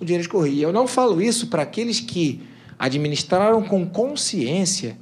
[0.00, 0.54] o dinheiro escorrer.
[0.54, 2.40] E eu não falo isso para aqueles que
[2.78, 4.96] administraram com consciência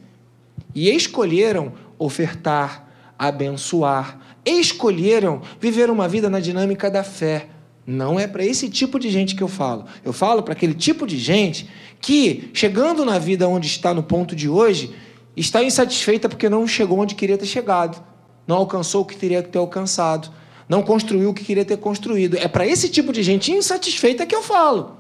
[0.74, 7.46] e escolheram ofertar, abençoar, escolheram viver uma vida na dinâmica da fé.
[7.86, 9.84] Não é para esse tipo de gente que eu falo.
[10.04, 14.34] Eu falo para aquele tipo de gente que, chegando na vida onde está no ponto
[14.34, 14.92] de hoje,
[15.36, 18.10] está insatisfeita porque não chegou onde queria ter chegado,
[18.46, 20.30] não alcançou o que teria que ter alcançado,
[20.68, 22.36] não construiu o que queria ter construído.
[22.36, 24.96] É para esse tipo de gente insatisfeita que eu falo.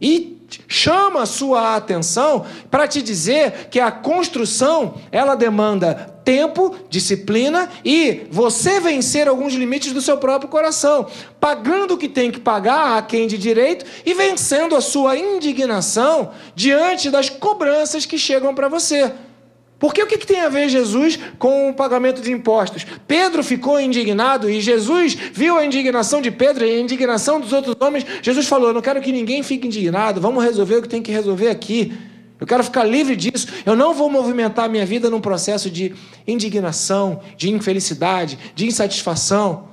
[0.00, 7.68] E chama a sua atenção para te dizer que a construção, ela demanda tempo, disciplina
[7.84, 11.06] e você vencer alguns limites do seu próprio coração,
[11.40, 16.30] pagando o que tem que pagar a quem de direito e vencendo a sua indignação
[16.54, 19.12] diante das cobranças que chegam para você.
[19.82, 22.86] Porque o que, que, tem a ver Jesus com o pagamento de impostos?
[23.04, 27.74] Pedro ficou indignado e Jesus viu a indignação de Pedro e a indignação dos outros
[27.80, 28.06] homens.
[28.22, 31.10] Jesus falou: Eu não quero que ninguém fique indignado, vamos resolver o que tem que
[31.10, 31.92] resolver aqui.
[32.38, 33.48] Eu quero ficar livre disso.
[33.66, 35.92] Eu não vou movimentar a minha vida num processo de
[36.28, 39.66] indignação, de infelicidade, de insatisfação.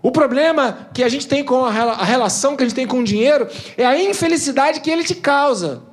[0.00, 3.04] O problema que a gente tem com a relação que a gente tem com o
[3.04, 5.86] dinheiro é a infelicidade que ele te causa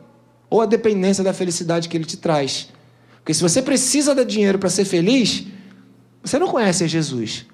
[0.55, 2.69] ou a dependência da felicidade que ele te traz.
[3.17, 5.45] Porque se você precisa de dinheiro para ser feliz,
[6.23, 7.45] você não conhece Jesus.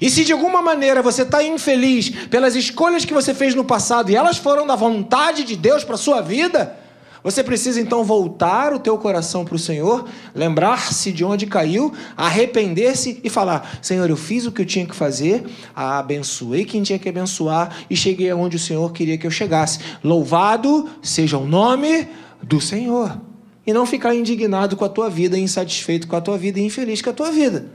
[0.00, 4.10] E se de alguma maneira você está infeliz pelas escolhas que você fez no passado
[4.10, 6.77] e elas foram da vontade de Deus para sua vida,
[7.22, 13.20] você precisa então voltar o teu coração para o Senhor, lembrar-se de onde caiu, arrepender-se
[13.24, 17.08] e falar: Senhor, eu fiz o que eu tinha que fazer, abençoei quem tinha que
[17.08, 19.80] abençoar e cheguei aonde o Senhor queria que eu chegasse.
[20.02, 22.08] Louvado seja o nome
[22.42, 23.20] do Senhor.
[23.66, 27.02] E não ficar indignado com a tua vida, insatisfeito com a tua vida e infeliz
[27.02, 27.70] com a tua vida.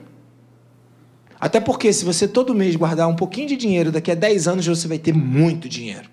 [1.39, 4.65] Até porque, se você todo mês guardar um pouquinho de dinheiro, daqui a 10 anos
[4.65, 6.12] você vai ter muito dinheiro.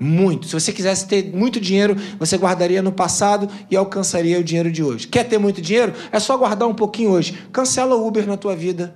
[0.00, 0.46] Muito.
[0.46, 4.82] Se você quisesse ter muito dinheiro, você guardaria no passado e alcançaria o dinheiro de
[4.82, 5.08] hoje.
[5.08, 5.92] Quer ter muito dinheiro?
[6.12, 7.36] É só guardar um pouquinho hoje.
[7.52, 8.94] Cancela o Uber na tua vida.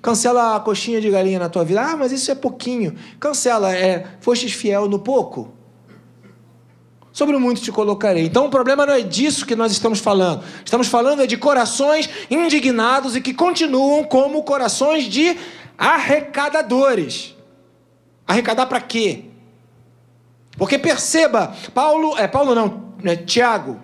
[0.00, 1.82] Cancela a coxinha de galinha na tua vida.
[1.82, 2.94] Ah, mas isso é pouquinho.
[3.20, 3.74] Cancela.
[3.74, 5.52] É, fostes fiel no pouco?
[7.12, 8.24] Sobre o muito te colocarei.
[8.24, 10.42] Então o problema não é disso que nós estamos falando.
[10.64, 15.36] Estamos falando é de corações indignados e que continuam como corações de
[15.76, 17.36] arrecadadores.
[18.26, 19.26] Arrecadar para quê?
[20.56, 23.82] Porque perceba, Paulo, é Paulo não, é Tiago,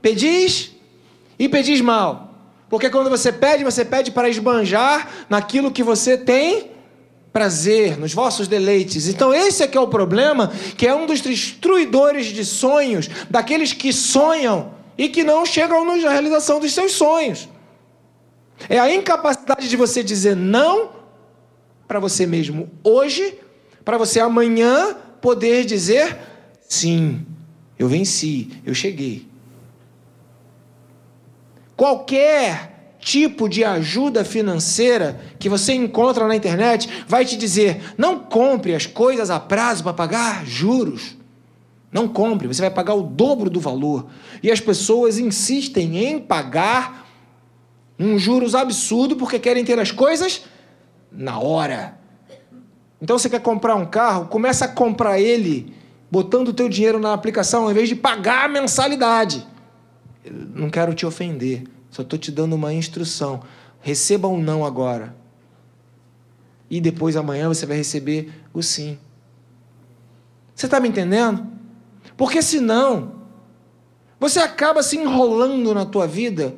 [0.00, 0.72] pedis
[1.38, 2.34] e pedis mal.
[2.68, 6.70] Porque quando você pede, você pede para esbanjar naquilo que você tem
[7.32, 9.08] prazer, nos vossos deleites.
[9.08, 13.72] Então esse é que é o problema, que é um dos destruidores de sonhos, daqueles
[13.72, 17.48] que sonham e que não chegam na realização dos seus sonhos.
[18.68, 20.90] É a incapacidade de você dizer não
[21.88, 23.38] para você mesmo hoje,
[23.84, 26.18] para você amanhã poder dizer:
[26.68, 27.24] sim,
[27.78, 29.26] eu venci, eu cheguei.
[31.74, 38.74] Qualquer tipo de ajuda financeira que você encontra na internet vai te dizer: não compre
[38.74, 41.16] as coisas a prazo para pagar juros.
[41.90, 44.06] Não compre, você vai pagar o dobro do valor.
[44.42, 47.06] E as pessoas insistem em pagar
[47.98, 50.42] um juros absurdo porque querem ter as coisas
[51.10, 52.01] na hora.
[53.02, 55.74] Então você quer comprar um carro, começa a comprar ele
[56.08, 59.44] botando o teu dinheiro na aplicação ao invés de pagar a mensalidade.
[60.24, 63.42] Eu não quero te ofender, só estou te dando uma instrução.
[63.80, 65.16] Receba um não agora.
[66.70, 68.96] E depois amanhã você vai receber o sim.
[70.54, 71.44] Você está me entendendo?
[72.16, 73.14] Porque senão
[74.20, 76.54] você acaba se enrolando na tua vida.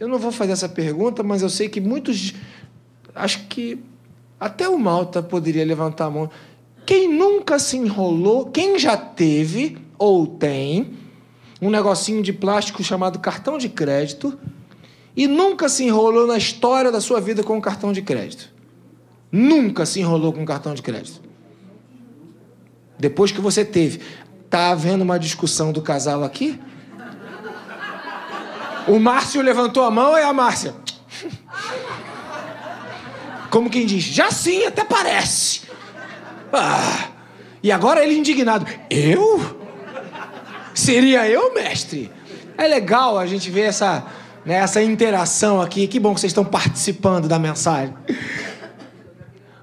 [0.00, 2.32] Eu não vou fazer essa pergunta, mas eu sei que muitos
[3.14, 3.84] acho que
[4.38, 6.30] até o Malta poderia levantar a mão.
[6.84, 10.94] Quem nunca se enrolou, quem já teve ou tem
[11.60, 14.38] um negocinho de plástico chamado cartão de crédito
[15.16, 18.52] e nunca se enrolou na história da sua vida com um cartão de crédito?
[19.32, 21.20] Nunca se enrolou com um cartão de crédito.
[22.98, 24.00] Depois que você teve.
[24.48, 26.60] Tá havendo uma discussão do casal aqui?
[28.86, 30.74] O Márcio levantou a mão e a Márcia.
[33.56, 35.62] Como quem diz, já sim, até parece.
[36.52, 37.08] Ah,
[37.62, 38.66] e agora ele indignado.
[38.90, 39.40] Eu?
[40.74, 42.12] Seria eu, mestre?
[42.58, 44.04] É legal a gente ver essa,
[44.44, 45.88] né, essa interação aqui.
[45.88, 47.94] Que bom que vocês estão participando da mensagem.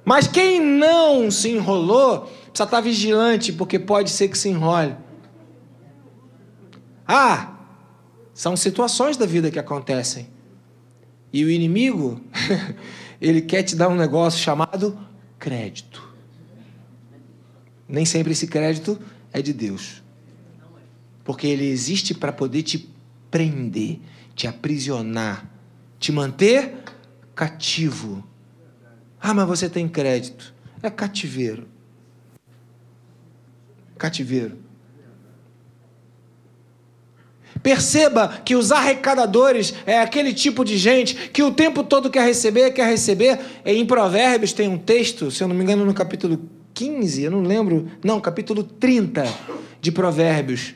[0.03, 4.97] Mas quem não se enrolou, precisa estar vigilante, porque pode ser que se enrole.
[7.07, 7.57] Ah,
[8.33, 10.32] são situações da vida que acontecem.
[11.33, 12.21] E o inimigo,
[13.19, 14.95] ele quer te dar um negócio chamado
[15.39, 16.13] crédito.
[17.89, 18.99] Nem sempre esse crédito
[19.31, 20.03] é de Deus.
[21.23, 22.87] Porque ele existe para poder te
[23.31, 23.99] prender,
[24.35, 25.49] te aprisionar,
[25.99, 26.83] te manter
[27.33, 28.23] cativo.
[29.19, 30.53] Ah, mas você tem crédito.
[30.83, 31.67] É cativeiro.
[33.97, 34.62] Cativeiro.
[37.63, 42.71] Perceba que os arrecadadores é aquele tipo de gente que o tempo todo quer receber,
[42.71, 43.39] quer receber.
[43.65, 46.41] Em Provérbios tem um texto, se eu não me engano, no capítulo
[46.73, 49.25] 15, eu não lembro, não, capítulo 30
[49.79, 50.75] de Provérbios.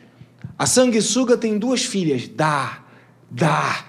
[0.58, 2.80] A sanguessuga tem duas filhas, dá,
[3.30, 3.86] dá.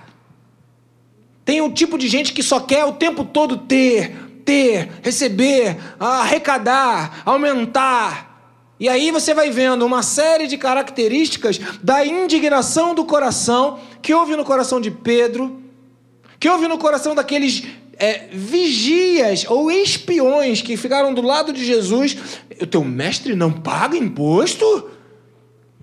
[1.45, 4.13] Tem um tipo de gente que só quer o tempo todo ter,
[4.45, 8.28] ter, receber, arrecadar, aumentar.
[8.81, 14.37] E aí você vai vendo uma série de características da indignação do coração que houve
[14.37, 15.61] no coração de Pedro,
[16.39, 17.65] que houve no coração daqueles
[17.99, 22.17] é, vigias ou espiões que ficaram do lado de Jesus.
[22.61, 24.89] O teu mestre não paga imposto?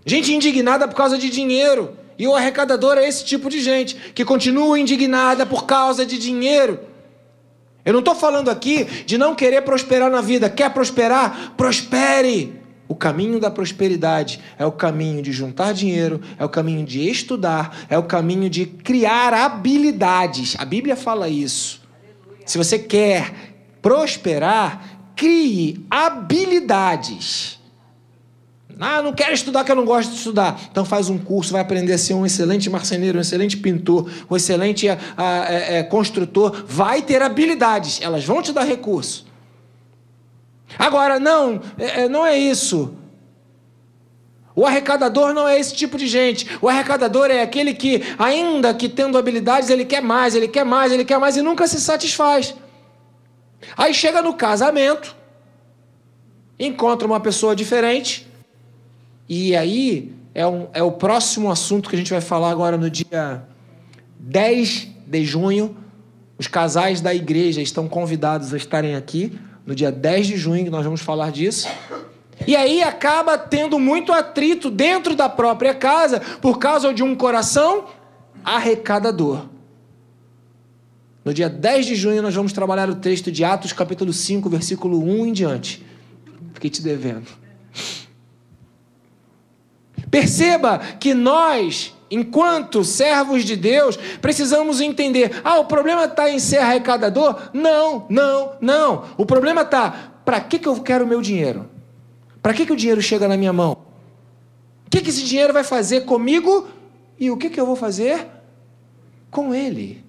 [0.05, 1.97] Gente indignada por causa de dinheiro.
[2.17, 6.79] E o arrecadador é esse tipo de gente que continua indignada por causa de dinheiro.
[7.83, 10.49] Eu não estou falando aqui de não querer prosperar na vida.
[10.49, 11.53] Quer prosperar?
[11.57, 12.64] Prospere.
[12.87, 17.85] O caminho da prosperidade é o caminho de juntar dinheiro, é o caminho de estudar,
[17.89, 20.55] é o caminho de criar habilidades.
[20.59, 21.81] A Bíblia fala isso.
[22.45, 23.33] Se você quer
[23.81, 27.59] prosperar, crie habilidades.
[28.79, 30.59] Ah, não quero estudar que eu não gosto de estudar.
[30.69, 34.35] Então faz um curso, vai aprender a ser um excelente marceneiro, um excelente pintor, um
[34.35, 36.65] excelente a, a, a, construtor.
[36.67, 39.25] Vai ter habilidades, elas vão te dar recurso.
[40.77, 42.95] Agora, não, é, é, não é isso.
[44.55, 46.47] O arrecadador não é esse tipo de gente.
[46.61, 50.91] O arrecadador é aquele que, ainda que tendo habilidades, ele quer mais, ele quer mais,
[50.91, 52.55] ele quer mais e nunca se satisfaz.
[53.75, 55.15] Aí chega no casamento,
[56.57, 58.27] encontra uma pessoa diferente,
[59.27, 62.89] e aí é, um, é o próximo assunto que a gente vai falar agora no
[62.89, 63.43] dia
[64.19, 65.75] 10 de junho.
[66.37, 70.85] Os casais da igreja estão convidados a estarem aqui no dia 10 de junho, nós
[70.85, 71.67] vamos falar disso.
[72.45, 77.85] E aí acaba tendo muito atrito dentro da própria casa por causa de um coração
[78.43, 79.47] arrecadador.
[81.23, 85.01] No dia 10 de junho nós vamos trabalhar o texto de Atos, capítulo 5, versículo
[85.01, 85.83] 1 em diante.
[86.53, 87.27] Fiquei te devendo.
[90.11, 96.57] Perceba que nós Enquanto servos de Deus, precisamos entender: ah, o problema está em ser
[96.57, 97.49] arrecadador?
[97.53, 99.05] Não, não, não.
[99.17, 101.69] O problema está: para que, que eu quero o meu dinheiro?
[102.41, 103.77] Para que, que o dinheiro chega na minha mão?
[104.85, 106.67] O que, que esse dinheiro vai fazer comigo
[107.19, 108.27] e o que, que eu vou fazer
[109.31, 110.05] com ele?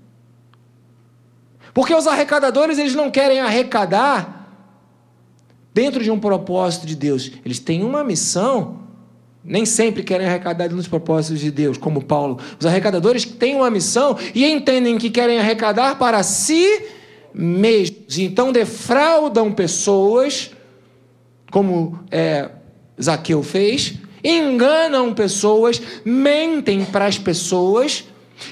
[1.73, 4.49] Porque os arrecadadores eles não querem arrecadar
[5.73, 7.31] dentro de um propósito de Deus.
[7.45, 8.86] Eles têm uma missão
[9.47, 12.39] nem sempre querem arrecadar nos propósitos de Deus, como Paulo.
[12.59, 16.83] Os arrecadadores têm uma missão e entendem que querem arrecadar para si
[17.33, 18.19] mesmos.
[18.19, 20.51] Então defraudam pessoas,
[21.53, 22.51] como é,
[23.01, 23.95] Zaqueu fez,
[24.25, 28.05] enganam pessoas, mentem para as pessoas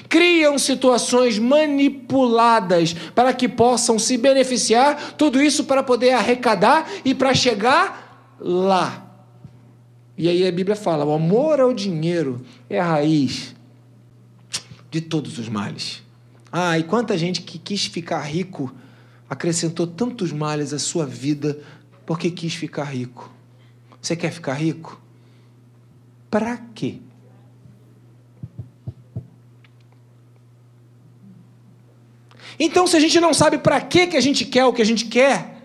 [0.09, 7.35] criam situações manipuladas para que possam se beneficiar, tudo isso para poder arrecadar e para
[7.35, 9.04] chegar lá.
[10.17, 13.55] E aí a Bíblia fala: o amor ao dinheiro é a raiz
[14.89, 16.01] de todos os males.
[16.51, 18.73] Ah, e quanta gente que quis ficar rico
[19.29, 21.59] acrescentou tantos males à sua vida
[22.05, 23.31] porque quis ficar rico.
[24.01, 25.01] Você quer ficar rico?
[26.29, 26.99] Para quê?
[32.59, 34.85] Então, se a gente não sabe para que que a gente quer o que a
[34.85, 35.61] gente quer,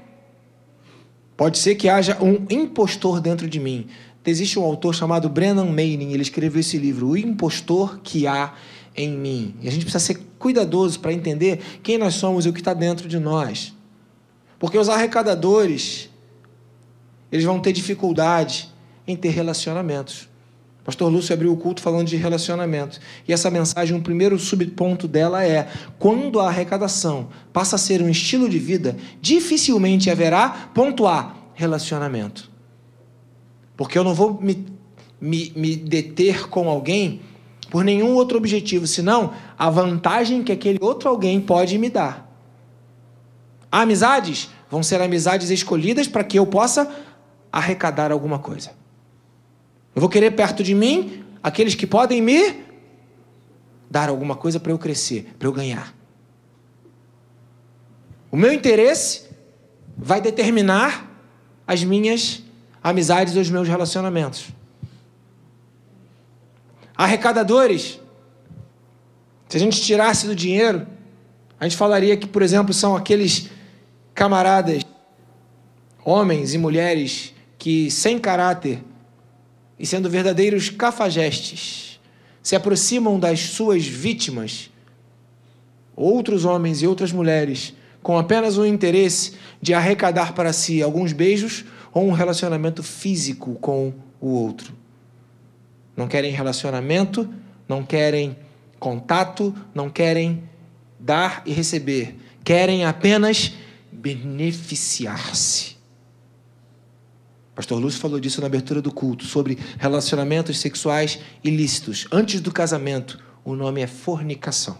[1.36, 3.88] pode ser que haja um impostor dentro de mim.
[4.24, 8.52] Existe um autor chamado Brennan Manning, ele escreveu esse livro, O Impostor que Há
[8.94, 9.54] em Mim.
[9.60, 12.74] E a gente precisa ser cuidadoso para entender quem nós somos e o que está
[12.74, 13.74] dentro de nós.
[14.58, 16.10] Porque os arrecadadores,
[17.32, 18.68] eles vão ter dificuldade
[19.06, 20.28] em ter relacionamentos.
[20.82, 22.98] O pastor Lúcio abriu o culto falando de relacionamento.
[23.26, 25.68] E essa mensagem, um primeiro subponto dela é:
[25.98, 32.49] quando a arrecadação passa a ser um estilo de vida, dificilmente haverá, ponto A, relacionamento.
[33.80, 34.66] Porque eu não vou me,
[35.18, 37.22] me, me deter com alguém
[37.70, 42.30] por nenhum outro objetivo, senão a vantagem que aquele outro alguém pode me dar.
[43.72, 46.94] Amizades vão ser amizades escolhidas para que eu possa
[47.50, 48.72] arrecadar alguma coisa.
[49.94, 52.62] Eu vou querer perto de mim aqueles que podem me
[53.90, 55.94] dar alguma coisa para eu crescer, para eu ganhar.
[58.30, 59.22] O meu interesse
[59.96, 61.10] vai determinar
[61.66, 62.42] as minhas
[62.82, 64.48] amizades e os meus relacionamentos.
[66.96, 67.98] Arrecadadores,
[69.48, 70.86] se a gente tirasse do dinheiro,
[71.58, 73.50] a gente falaria que, por exemplo, são aqueles
[74.14, 74.82] camaradas,
[76.04, 78.82] homens e mulheres que, sem caráter,
[79.78, 81.98] e sendo verdadeiros cafajestes,
[82.42, 84.70] se aproximam das suas vítimas,
[85.96, 91.64] outros homens e outras mulheres, com apenas o interesse de arrecadar para si alguns beijos
[91.92, 94.74] ou um relacionamento físico com o outro.
[95.96, 97.28] Não querem relacionamento,
[97.68, 98.36] não querem
[98.78, 100.42] contato, não querem
[100.98, 103.52] dar e receber, querem apenas
[103.92, 105.76] beneficiar-se.
[107.54, 112.06] Pastor Lúcio falou disso na abertura do culto, sobre relacionamentos sexuais ilícitos.
[112.10, 114.78] Antes do casamento, o nome é fornicação.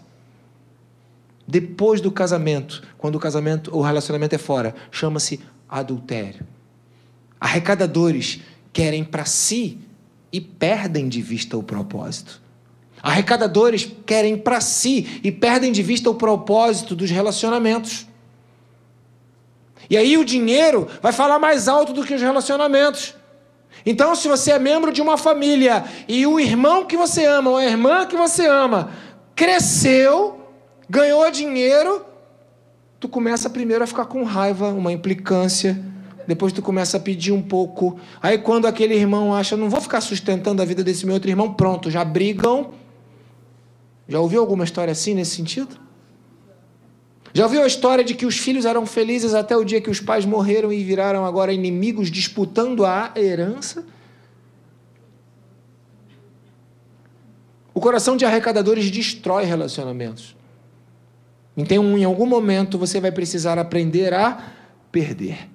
[1.47, 5.39] Depois do casamento, quando o casamento, o relacionamento é fora, chama-se
[5.69, 6.45] adultério.
[7.41, 8.39] Arrecadadores
[8.71, 9.79] querem para si
[10.31, 12.39] e perdem de vista o propósito.
[13.01, 18.05] Arrecadadores querem para si e perdem de vista o propósito dos relacionamentos.
[19.89, 23.15] E aí o dinheiro vai falar mais alto do que os relacionamentos.
[23.83, 27.57] Então, se você é membro de uma família e o irmão que você ama ou
[27.57, 28.91] a irmã que você ama
[29.35, 30.39] cresceu,
[30.87, 32.05] ganhou dinheiro,
[32.99, 35.83] tu começa primeiro a ficar com raiva, uma implicância,
[36.27, 37.99] depois tu começa a pedir um pouco.
[38.21, 41.53] Aí quando aquele irmão acha, não vou ficar sustentando a vida desse meu outro irmão,
[41.53, 42.71] pronto, já brigam.
[44.07, 45.79] Já ouviu alguma história assim nesse sentido?
[47.33, 50.01] Já ouviu a história de que os filhos eram felizes até o dia que os
[50.01, 53.85] pais morreram e viraram agora inimigos disputando a herança?
[57.73, 60.35] O coração de arrecadadores destrói relacionamentos.
[61.55, 64.51] Então, em algum momento, você vai precisar aprender a
[64.91, 65.50] perder.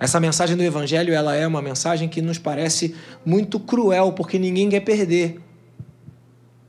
[0.00, 4.70] Essa mensagem do Evangelho ela é uma mensagem que nos parece muito cruel, porque ninguém
[4.70, 5.38] quer perder.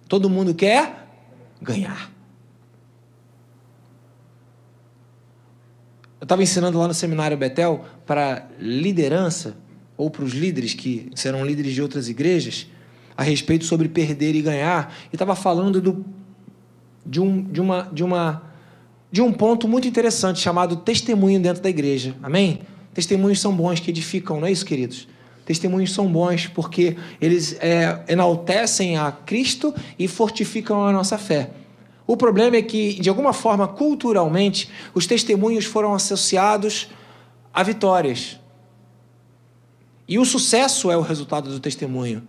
[0.10, 1.08] Todo mundo quer
[1.62, 2.12] ganhar.
[6.20, 9.56] Eu estava ensinando lá no seminário Betel para liderança,
[9.96, 12.68] ou para os líderes que serão líderes de outras igrejas,
[13.16, 16.06] a respeito sobre perder e ganhar, e estava falando do,
[17.06, 18.44] de, um, de, uma, de, uma,
[19.10, 22.14] de um ponto muito interessante chamado testemunho dentro da igreja.
[22.22, 22.60] Amém?
[22.94, 25.08] Testemunhos são bons que edificam, não é isso, queridos?
[25.46, 31.52] Testemunhos são bons porque eles é, enaltecem a Cristo e fortificam a nossa fé.
[32.06, 36.90] O problema é que, de alguma forma, culturalmente, os testemunhos foram associados
[37.54, 38.40] a vitórias.
[40.08, 42.28] E o sucesso é o resultado do testemunho.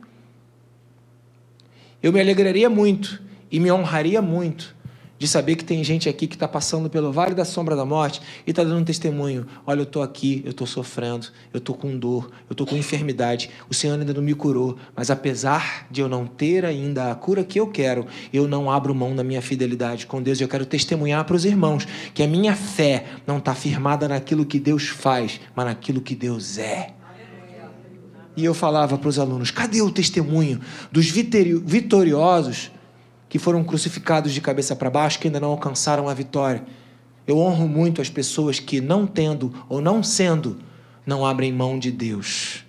[2.02, 4.74] Eu me alegraria muito e me honraria muito
[5.22, 8.20] de saber que tem gente aqui que está passando pelo vale da sombra da morte
[8.44, 9.46] e está dando um testemunho.
[9.64, 13.48] Olha, eu estou aqui, eu estou sofrendo, eu estou com dor, eu estou com enfermidade.
[13.70, 17.44] O Senhor ainda não me curou, mas apesar de eu não ter ainda a cura
[17.44, 20.40] que eu quero, eu não abro mão da minha fidelidade com Deus.
[20.40, 24.58] Eu quero testemunhar para os irmãos que a minha fé não está firmada naquilo que
[24.58, 26.94] Deus faz, mas naquilo que Deus é.
[28.36, 30.58] E eu falava para os alunos: cadê o testemunho
[30.90, 32.72] dos vitoriosos?
[33.33, 36.62] Que foram crucificados de cabeça para baixo, que ainda não alcançaram a vitória.
[37.26, 40.61] Eu honro muito as pessoas que, não tendo ou não sendo,
[41.07, 42.62] não abrem mão de Deus.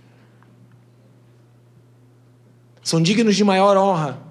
[2.82, 4.22] São dignos de maior honra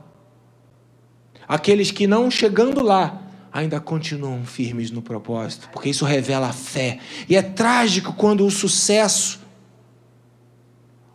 [1.47, 6.99] aqueles que, não chegando lá, ainda continuam firmes no propósito, porque isso revela a fé.
[7.28, 9.39] E é trágico quando o sucesso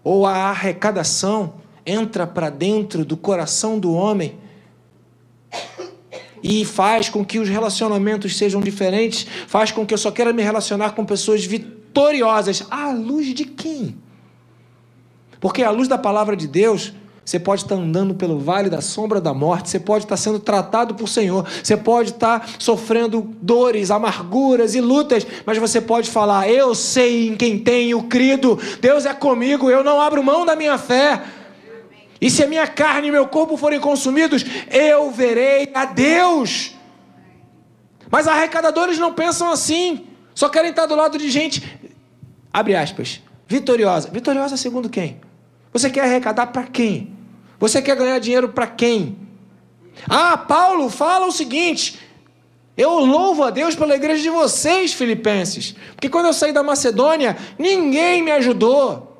[0.03, 4.45] ou a arrecadação entra para dentro do coração do homem
[6.43, 10.43] e faz com que os relacionamentos sejam diferentes, faz com que eu só queira me
[10.43, 12.63] relacionar com pessoas vitoriosas.
[12.69, 13.97] À luz de quem?
[15.39, 16.93] Porque a luz da palavra de Deus
[17.27, 20.95] você pode estar andando pelo vale da sombra da morte, você pode estar sendo tratado
[20.95, 26.73] por Senhor, você pode estar sofrendo dores, amarguras e lutas, mas você pode falar: Eu
[26.73, 31.21] sei em quem tenho crido, Deus é comigo, eu não abro mão da minha fé.
[32.19, 36.75] E se a minha carne e meu corpo forem consumidos, eu verei a Deus.
[38.09, 41.79] Mas arrecadadores não pensam assim, só querem estar do lado de gente,
[42.51, 44.09] abre aspas, vitoriosa.
[44.09, 45.19] Vitoriosa segundo quem?
[45.73, 47.15] Você quer arrecadar para quem?
[47.59, 49.17] Você quer ganhar dinheiro para quem?
[50.07, 51.99] Ah, Paulo fala o seguinte:
[52.77, 57.35] eu louvo a Deus pela igreja de vocês, filipenses, porque quando eu saí da Macedônia,
[57.57, 59.16] ninguém me ajudou.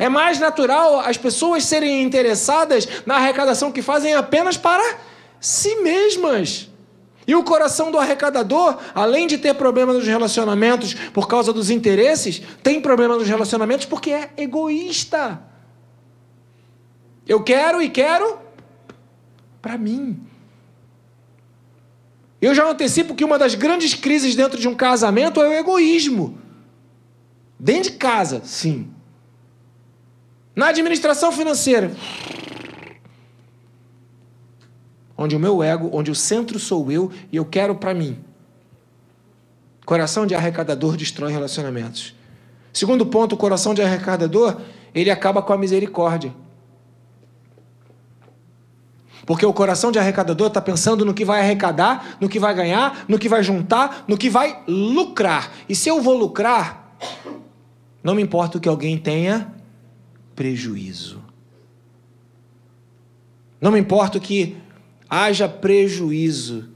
[0.00, 4.96] É mais natural as pessoas serem interessadas na arrecadação que fazem apenas para
[5.38, 6.70] si mesmas.
[7.26, 12.40] E o coração do arrecadador, além de ter problema nos relacionamentos por causa dos interesses,
[12.62, 15.42] tem problema nos relacionamentos porque é egoísta.
[17.28, 18.38] Eu quero e quero
[19.60, 20.18] para mim.
[22.40, 26.38] Eu já antecipo que uma das grandes crises dentro de um casamento é o egoísmo.
[27.58, 28.90] Dentro de casa, sim.
[30.60, 31.90] Na administração financeira,
[35.16, 38.22] onde o meu ego, onde o centro sou eu e eu quero para mim.
[39.86, 42.14] Coração de arrecadador destrói relacionamentos.
[42.74, 44.60] Segundo ponto, o coração de arrecadador,
[44.94, 46.30] ele acaba com a misericórdia.
[49.24, 53.06] Porque o coração de arrecadador está pensando no que vai arrecadar, no que vai ganhar,
[53.08, 55.52] no que vai juntar, no que vai lucrar.
[55.70, 56.98] E se eu vou lucrar,
[58.04, 59.58] não me importa o que alguém tenha
[60.40, 61.22] prejuízo.
[63.60, 64.56] Não me importa que
[65.06, 66.70] haja prejuízo.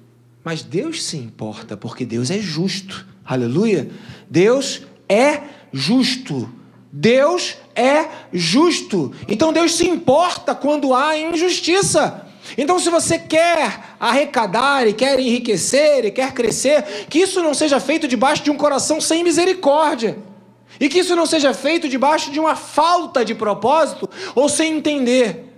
[0.45, 3.07] Mas Deus se importa, porque Deus é justo.
[3.25, 3.91] Aleluia.
[4.29, 6.47] Deus é justo.
[6.93, 9.15] Deus é justo.
[9.27, 12.29] Então Deus se importa quando há injustiça.
[12.59, 17.81] Então, se você quer arrecadar e quer enriquecer e quer crescer, que isso não seja
[17.81, 20.19] feito debaixo de um coração sem misericórdia.
[20.81, 25.53] E que isso não seja feito debaixo de uma falta de propósito ou sem entender.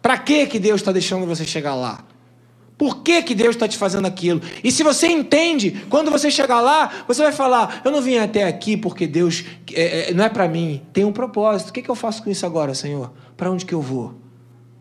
[0.00, 2.04] Para que, que Deus está deixando você chegar lá?
[2.80, 4.40] Por que, que Deus está te fazendo aquilo?
[4.64, 8.44] E se você entende, quando você chegar lá, você vai falar: Eu não vim até
[8.44, 9.44] aqui porque Deus
[9.74, 11.68] é, é, não é para mim, tem um propósito.
[11.68, 13.12] O que, que eu faço com isso agora, Senhor?
[13.36, 14.14] Para onde que eu vou?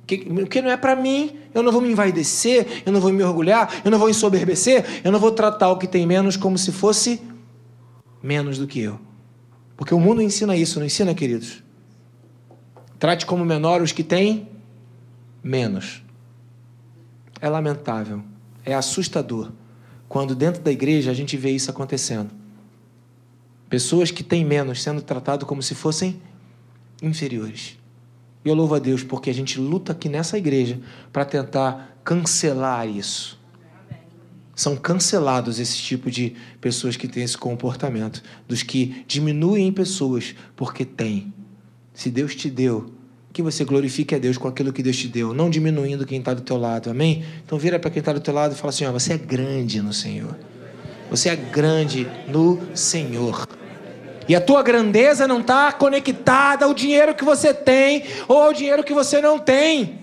[0.03, 3.21] O que não é para mim, eu não vou me envaidecer, eu não vou me
[3.21, 6.71] orgulhar, eu não vou ensoberbecer, eu não vou tratar o que tem menos como se
[6.71, 7.21] fosse
[8.22, 8.99] menos do que eu.
[9.78, 11.63] Porque o mundo ensina isso, não ensina, queridos?
[12.97, 14.49] Trate como menor os que têm
[15.41, 16.03] menos.
[17.41, 18.22] É lamentável,
[18.65, 19.51] é assustador
[20.09, 22.32] quando dentro da igreja a gente vê isso acontecendo.
[23.70, 26.20] Pessoas que têm menos sendo tratadas como se fossem
[27.01, 27.78] inferiores.
[28.43, 30.82] E eu louvo a Deus porque a gente luta aqui nessa igreja
[31.13, 33.38] para tentar cancelar isso.
[34.60, 40.84] São cancelados esse tipo de pessoas que têm esse comportamento, dos que diminuem pessoas porque
[40.84, 41.34] têm.
[41.93, 42.91] Se Deus te deu,
[43.32, 46.34] que você glorifique a Deus com aquilo que Deus te deu, não diminuindo quem está
[46.34, 47.24] do teu lado, amém?
[47.45, 49.82] Então vira para quem está do teu lado e fala assim: ó, você é grande
[49.82, 50.38] no Senhor.
[51.10, 53.47] Você é grande no Senhor.
[54.28, 58.84] E a tua grandeza não está conectada ao dinheiro que você tem ou ao dinheiro
[58.84, 59.99] que você não tem.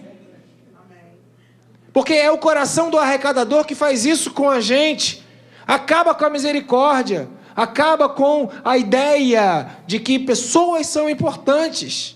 [1.97, 5.25] Porque é o coração do arrecadador que faz isso com a gente.
[5.67, 7.27] Acaba com a misericórdia,
[7.57, 12.15] acaba com a ideia de que pessoas são importantes.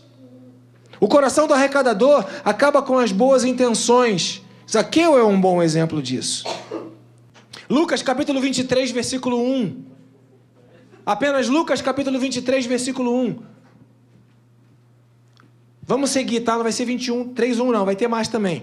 [1.01, 4.43] O coração do arrecadador acaba com as boas intenções.
[4.71, 6.45] Zaqueu é um bom exemplo disso.
[7.67, 9.83] Lucas capítulo 23, versículo 1.
[11.07, 13.39] Apenas Lucas capítulo 23, versículo 1.
[15.85, 16.57] Vamos seguir, tá?
[16.57, 18.63] Não vai ser 21, 3, 1 não, vai ter mais também.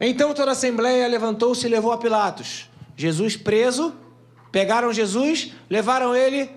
[0.00, 2.70] Então toda a assembleia levantou-se e levou a Pilatos.
[2.96, 3.94] Jesus preso,
[4.50, 6.50] pegaram Jesus, levaram ele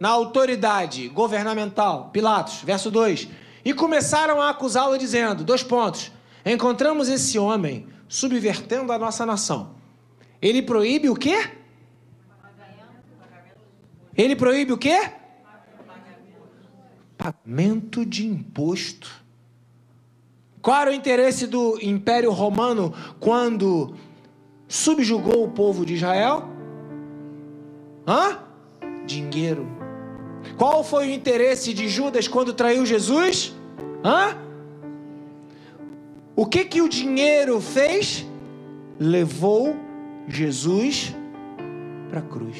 [0.00, 2.10] na autoridade governamental.
[2.10, 3.28] Pilatos, verso 2.
[3.64, 6.10] E começaram a acusá-lo dizendo, dois pontos.
[6.44, 9.74] encontramos esse homem subvertendo a nossa nação.
[10.40, 11.50] Ele proíbe o quê?
[14.16, 15.12] Ele proíbe o quê?
[17.16, 19.27] Pagamento de imposto.
[20.60, 23.94] Qual era o interesse do Império Romano quando
[24.66, 26.48] subjugou o povo de Israel?
[28.06, 28.38] Hã?
[29.06, 29.66] Dinheiro.
[30.56, 33.54] Qual foi o interesse de Judas quando traiu Jesus?
[34.04, 34.36] Hã?
[36.34, 38.26] O que que o dinheiro fez?
[38.98, 39.76] Levou
[40.26, 41.14] Jesus
[42.08, 42.56] para a cruz.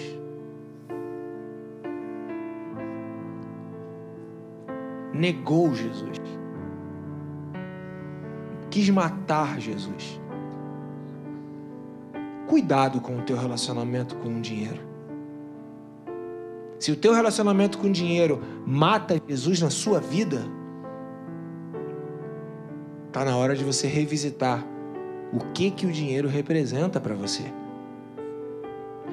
[5.12, 6.17] Negou Jesus.
[8.78, 10.20] Quis matar Jesus.
[12.46, 14.78] Cuidado com o teu relacionamento com o dinheiro.
[16.78, 20.44] Se o teu relacionamento com o dinheiro mata Jesus na sua vida,
[23.10, 24.64] tá na hora de você revisitar
[25.32, 27.52] o que que o dinheiro representa para você.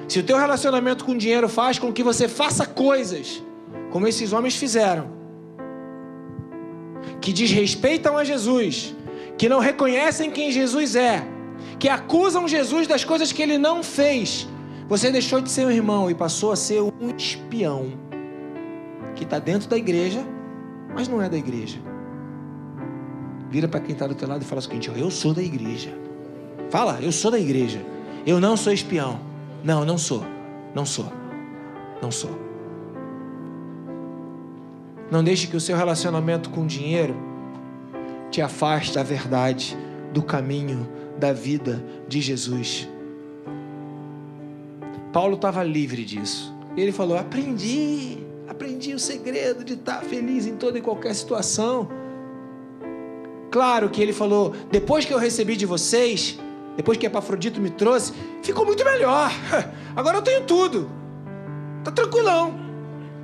[0.06, 3.42] Se o teu relacionamento com o dinheiro faz com que você faça coisas
[3.90, 5.08] como esses homens fizeram,
[7.20, 8.94] que desrespeitam a Jesus,
[9.36, 11.26] que não reconhecem quem Jesus é,
[11.78, 14.48] que acusam Jesus das coisas que ele não fez.
[14.88, 17.92] Você deixou de ser um irmão e passou a ser um espião
[19.14, 20.24] que está dentro da igreja,
[20.94, 21.78] mas não é da igreja.
[23.50, 25.92] Vira para quem está do teu lado e fala o seguinte: Eu sou da igreja.
[26.70, 27.80] Fala, eu sou da igreja.
[28.26, 29.20] Eu não sou espião.
[29.62, 30.24] Não, não sou.
[30.74, 31.12] Não sou.
[32.02, 32.30] Não sou.
[35.10, 37.14] Não deixe que o seu relacionamento com o dinheiro
[38.30, 39.76] te afaste da verdade,
[40.12, 42.88] do caminho, da vida de Jesus.
[45.12, 46.54] Paulo estava livre disso.
[46.76, 48.18] Ele falou: aprendi,
[48.48, 51.88] aprendi o segredo de estar feliz em toda e qualquer situação.
[53.50, 56.38] Claro que ele falou: depois que eu recebi de vocês,
[56.76, 58.12] depois que Epafrodito me trouxe,
[58.42, 59.30] ficou muito melhor.
[59.96, 60.90] Agora eu tenho tudo.
[61.82, 62.54] Tá tranquilão.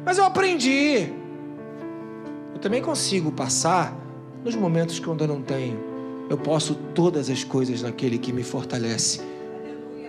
[0.05, 1.13] Mas eu aprendi.
[2.55, 3.95] Eu também consigo passar
[4.45, 5.79] nos momentos que eu não tenho.
[6.29, 9.21] Eu posso todas as coisas naquele que me fortalece.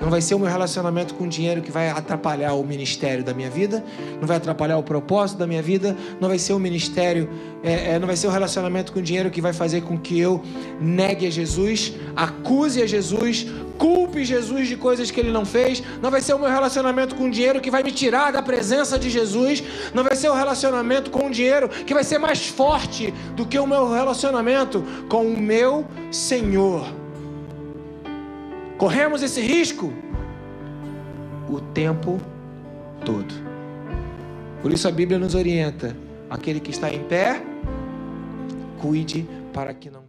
[0.01, 3.33] Não vai ser o meu relacionamento com o dinheiro que vai atrapalhar o ministério da
[3.33, 3.83] minha vida,
[4.19, 7.29] não vai atrapalhar o propósito da minha vida, não vai ser o ministério,
[7.63, 10.19] é, é, não vai ser o relacionamento com o dinheiro que vai fazer com que
[10.19, 10.41] eu
[10.81, 16.11] negue a Jesus, acuse a Jesus, culpe Jesus de coisas que ele não fez, não
[16.11, 19.09] vai ser o meu relacionamento com o dinheiro que vai me tirar da presença de
[19.09, 19.63] Jesus,
[19.93, 23.57] não vai ser o relacionamento com o dinheiro que vai ser mais forte do que
[23.57, 26.85] o meu relacionamento com o meu Senhor.
[28.77, 29.93] Corremos esse risco
[31.49, 32.19] o tempo
[33.05, 33.33] todo.
[34.61, 35.95] Por isso a Bíblia nos orienta:
[36.29, 37.41] aquele que está em pé,
[38.81, 40.02] cuide para que não